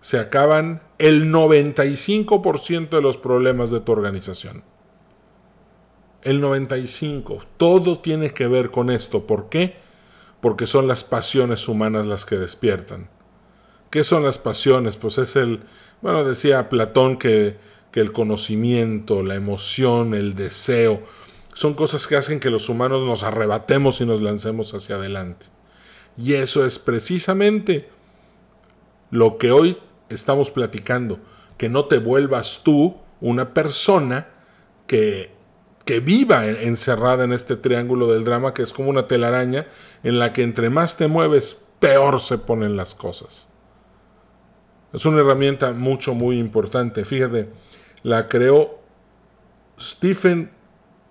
se 0.00 0.18
acaban 0.18 0.82
el 0.98 1.32
95% 1.32 2.90
de 2.90 3.02
los 3.02 3.16
problemas 3.16 3.70
de 3.70 3.80
tu 3.80 3.92
organización. 3.92 4.64
El 6.22 6.42
95%. 6.42 7.44
Todo 7.56 7.98
tiene 7.98 8.32
que 8.32 8.46
ver 8.46 8.70
con 8.70 8.90
esto. 8.90 9.26
¿Por 9.26 9.48
qué? 9.48 9.76
Porque 10.40 10.66
son 10.66 10.88
las 10.88 11.04
pasiones 11.04 11.68
humanas 11.68 12.06
las 12.06 12.24
que 12.24 12.36
despiertan. 12.36 13.08
¿Qué 13.90 14.04
son 14.04 14.22
las 14.22 14.38
pasiones? 14.38 14.96
Pues 14.96 15.18
es 15.18 15.36
el, 15.36 15.64
bueno, 16.00 16.24
decía 16.24 16.68
Platón 16.68 17.18
que, 17.18 17.56
que 17.90 18.00
el 18.00 18.12
conocimiento, 18.12 19.22
la 19.22 19.34
emoción, 19.34 20.14
el 20.14 20.34
deseo, 20.34 21.02
son 21.54 21.74
cosas 21.74 22.06
que 22.06 22.16
hacen 22.16 22.40
que 22.40 22.50
los 22.50 22.68
humanos 22.68 23.02
nos 23.02 23.22
arrebatemos 23.22 24.00
y 24.00 24.06
nos 24.06 24.22
lancemos 24.22 24.72
hacia 24.74 24.96
adelante. 24.96 25.46
Y 26.16 26.34
eso 26.34 26.64
es 26.64 26.78
precisamente 26.78 27.88
lo 29.10 29.36
que 29.38 29.52
hoy 29.52 29.78
estamos 30.08 30.50
platicando, 30.50 31.18
que 31.58 31.68
no 31.68 31.84
te 31.84 31.98
vuelvas 31.98 32.62
tú 32.64 32.96
una 33.20 33.54
persona 33.54 34.28
que, 34.86 35.30
que 35.84 36.00
viva 36.00 36.46
encerrada 36.46 37.24
en 37.24 37.32
este 37.32 37.56
triángulo 37.56 38.12
del 38.12 38.24
drama 38.24 38.54
que 38.54 38.62
es 38.62 38.72
como 38.72 38.90
una 38.90 39.06
telaraña 39.08 39.66
en 40.02 40.18
la 40.18 40.32
que 40.32 40.42
entre 40.42 40.70
más 40.70 40.96
te 40.96 41.08
mueves, 41.08 41.66
peor 41.80 42.20
se 42.20 42.38
ponen 42.38 42.76
las 42.76 42.94
cosas. 42.94 43.48
Es 44.92 45.04
una 45.06 45.20
herramienta 45.20 45.72
mucho, 45.72 46.14
muy 46.14 46.38
importante. 46.38 47.04
Fíjate, 47.04 47.48
la 48.02 48.28
creó 48.28 48.78
Stephen 49.80 50.50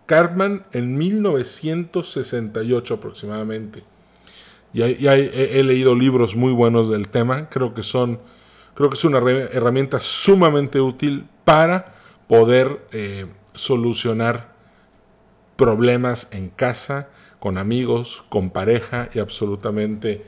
Cartman 0.05 0.65
en 0.71 0.97
1968 0.97 2.93
aproximadamente. 2.93 3.83
Y, 4.73 4.81
he, 4.83 5.63
leído 5.63 5.95
libros 5.95 6.35
muy 6.35 6.53
buenos 6.53 6.89
del 6.89 7.09
tema. 7.09 7.49
Creo 7.49 7.73
que 7.73 7.83
son, 7.83 8.19
creo 8.75 8.89
que 8.89 8.95
es 8.95 9.03
una 9.03 9.17
herramienta 9.17 9.99
sumamente 9.99 10.79
útil 10.79 11.25
para 11.43 11.85
poder 12.27 12.85
eh, 12.91 13.25
solucionar 13.53 14.50
problemas 15.61 16.29
en 16.31 16.49
casa, 16.49 17.09
con 17.39 17.59
amigos, 17.59 18.23
con 18.29 18.49
pareja 18.49 19.09
y 19.13 19.19
absolutamente 19.19 20.25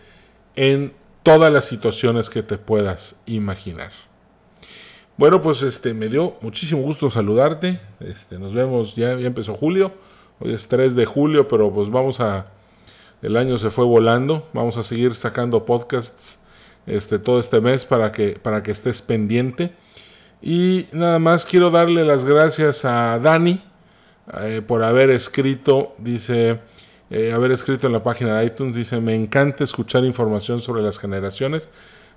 en 0.55 0.93
todas 1.23 1.51
las 1.51 1.65
situaciones 1.65 2.29
que 2.29 2.43
te 2.43 2.59
puedas 2.59 3.19
imaginar. 3.25 3.89
Bueno, 5.17 5.41
pues 5.41 5.63
este 5.63 5.95
me 5.95 6.07
dio 6.07 6.35
muchísimo 6.41 6.83
gusto 6.83 7.09
saludarte. 7.09 7.79
Este, 7.99 8.37
nos 8.37 8.53
vemos, 8.53 8.95
ya, 8.95 9.13
empezó 9.13 9.55
julio. 9.55 9.93
Hoy 10.39 10.53
es 10.53 10.67
3 10.67 10.93
de 10.93 11.05
julio, 11.07 11.47
pero 11.47 11.73
pues 11.73 11.89
vamos 11.89 12.19
a 12.19 12.51
el 13.23 13.35
año 13.35 13.57
se 13.57 13.71
fue 13.71 13.85
volando. 13.85 14.47
Vamos 14.53 14.77
a 14.77 14.83
seguir 14.83 15.15
sacando 15.15 15.65
podcasts 15.65 16.37
este, 16.85 17.17
todo 17.17 17.39
este 17.39 17.59
mes 17.59 17.85
para 17.85 18.11
que, 18.11 18.37
para 18.39 18.61
que 18.61 18.69
estés 18.69 19.01
pendiente. 19.01 19.73
Y 20.43 20.85
nada 20.91 21.17
más 21.17 21.43
quiero 21.43 21.71
darle 21.71 22.05
las 22.05 22.23
gracias 22.23 22.85
a 22.85 23.17
Dani 23.17 23.72
eh, 24.41 24.61
por 24.65 24.83
haber 24.83 25.09
escrito, 25.09 25.95
dice, 25.97 26.59
eh, 27.09 27.33
haber 27.33 27.51
escrito 27.51 27.87
en 27.87 27.93
la 27.93 28.03
página 28.03 28.39
de 28.39 28.45
iTunes, 28.45 28.75
dice, 28.75 28.99
me 28.99 29.15
encanta 29.15 29.63
escuchar 29.63 30.05
información 30.05 30.59
sobre 30.59 30.81
las 30.81 30.97
generaciones. 30.99 31.69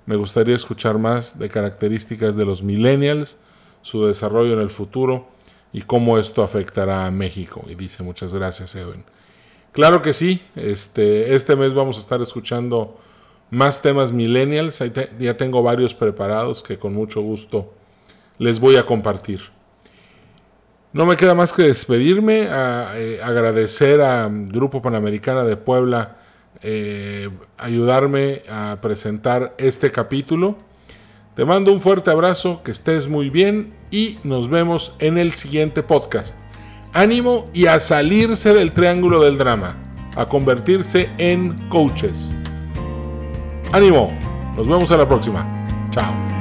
Me 0.05 0.15
gustaría 0.15 0.55
escuchar 0.55 0.97
más 0.97 1.37
de 1.37 1.49
características 1.49 2.35
de 2.35 2.45
los 2.45 2.63
millennials, 2.63 3.39
su 3.81 4.05
desarrollo 4.05 4.53
en 4.53 4.59
el 4.59 4.69
futuro 4.69 5.27
y 5.73 5.81
cómo 5.81 6.17
esto 6.17 6.43
afectará 6.43 7.05
a 7.05 7.11
México. 7.11 7.65
Y 7.69 7.75
dice, 7.75 8.03
muchas 8.03 8.33
gracias, 8.33 8.75
Edwin. 8.75 9.03
Claro 9.73 10.01
que 10.01 10.13
sí, 10.13 10.41
este, 10.55 11.35
este 11.35 11.55
mes 11.55 11.73
vamos 11.73 11.97
a 11.97 11.99
estar 11.99 12.21
escuchando 12.21 12.97
más 13.49 13.81
temas 13.81 14.11
millennials, 14.11 14.81
ya 15.19 15.37
tengo 15.37 15.61
varios 15.61 15.93
preparados 15.93 16.63
que 16.63 16.77
con 16.77 16.93
mucho 16.93 17.21
gusto 17.21 17.73
les 18.39 18.59
voy 18.59 18.75
a 18.77 18.83
compartir. 18.83 19.56
No 20.97 21.05
me 21.05 21.15
queda 21.15 21.35
más 21.35 21.53
que 21.53 21.61
despedirme, 21.61 22.47
eh, 22.49 23.19
agradecer 23.23 24.01
a 24.01 24.27
Grupo 24.31 24.81
Panamericana 24.81 25.43
de 25.43 25.55
Puebla 25.55 26.17
eh, 26.63 27.29
ayudarme 27.59 28.41
a 28.49 28.79
presentar 28.81 29.53
este 29.59 29.91
capítulo. 29.91 30.57
Te 31.35 31.45
mando 31.45 31.71
un 31.71 31.81
fuerte 31.81 32.09
abrazo, 32.09 32.63
que 32.63 32.71
estés 32.71 33.07
muy 33.07 33.29
bien 33.29 33.75
y 33.91 34.17
nos 34.23 34.49
vemos 34.49 34.95
en 34.97 35.19
el 35.19 35.33
siguiente 35.33 35.83
podcast 35.83 36.39
ánimo 36.93 37.45
y 37.53 37.67
a 37.67 37.77
salirse 37.77 38.55
del 38.55 38.71
triángulo 38.71 39.21
del 39.21 39.37
drama, 39.37 39.77
a 40.15 40.27
convertirse 40.27 41.11
en 41.19 41.53
coaches. 41.69 42.33
Ánimo, 43.71 44.11
nos 44.55 44.67
vemos 44.67 44.89
a 44.89 44.97
la 44.97 45.07
próxima. 45.07 45.45
Chao. 45.91 46.36